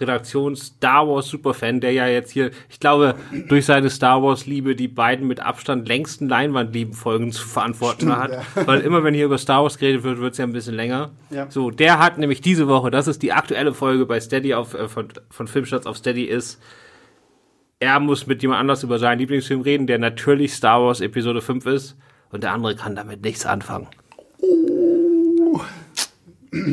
[0.00, 3.14] Redaktions Star Wars Superfan, der ja jetzt hier, ich glaube,
[3.48, 8.16] durch seine Star Wars Liebe die beiden mit Abstand längsten Leinwandlieben Folgen zu verantworten Stimmt,
[8.16, 8.42] hat, ja.
[8.66, 11.10] weil immer wenn hier über Star Wars geredet wird, wird es ja ein bisschen länger.
[11.30, 11.50] Ja.
[11.50, 14.88] So, der hat nämlich diese Woche, das ist die aktuelle Folge bei Steady auf äh,
[14.88, 16.60] von, von Filmstarts auf Steady ist
[17.84, 21.66] er muss mit jemand anders über seinen Lieblingsfilm reden, der natürlich Star Wars Episode 5
[21.66, 21.96] ist
[22.30, 23.88] und der andere kann damit nichts anfangen.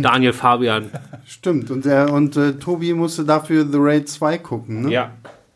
[0.02, 0.90] Daniel Fabian.
[1.26, 1.72] Stimmt.
[1.72, 4.92] Und, der, und äh, Tobi musste dafür The Raid 2 gucken, ne?
[4.92, 5.12] Ja.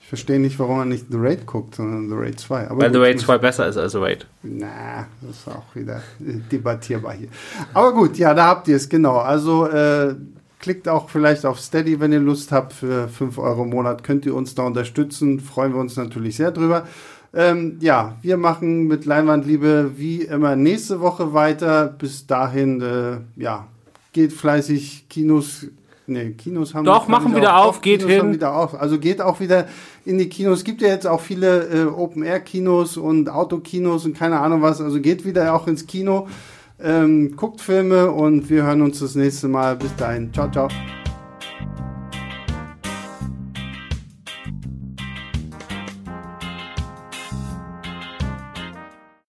[0.06, 2.70] Ich verstehe nicht, warum er nicht The Raid guckt, sondern The Raid 2.
[2.70, 4.28] Aber Weil gut, The Raid 2 besser ist als The Raid.
[4.44, 7.30] Na, das ist auch wieder äh, debattierbar hier.
[7.74, 9.18] Aber gut, ja, da habt ihr es, genau.
[9.18, 10.14] Also äh,
[10.60, 12.74] klickt auch vielleicht auf Steady, wenn ihr Lust habt.
[12.74, 15.40] Für 5 Euro im Monat könnt ihr uns da unterstützen.
[15.40, 16.86] Freuen wir uns natürlich sehr drüber.
[17.34, 21.88] Ähm, ja, wir machen mit Leinwandliebe wie immer nächste Woche weiter.
[21.88, 23.68] Bis dahin, äh, ja,
[24.16, 25.68] geht fleißig Kinos.
[26.08, 28.34] Ne, Kinos haben Doch, machen wieder auf, auf geht Kinos hin.
[28.34, 28.80] Wieder auf.
[28.80, 29.68] Also geht auch wieder
[30.06, 30.60] in die Kinos.
[30.60, 34.82] Es gibt ja jetzt auch viele äh, Open-Air-Kinos und Autokinos und keine Ahnung was.
[34.82, 36.28] Also geht wieder auch ins Kino.
[36.82, 39.76] Ähm, guckt Filme und wir hören uns das nächste Mal.
[39.76, 40.34] Bis dahin.
[40.34, 40.70] Ciao, ciao.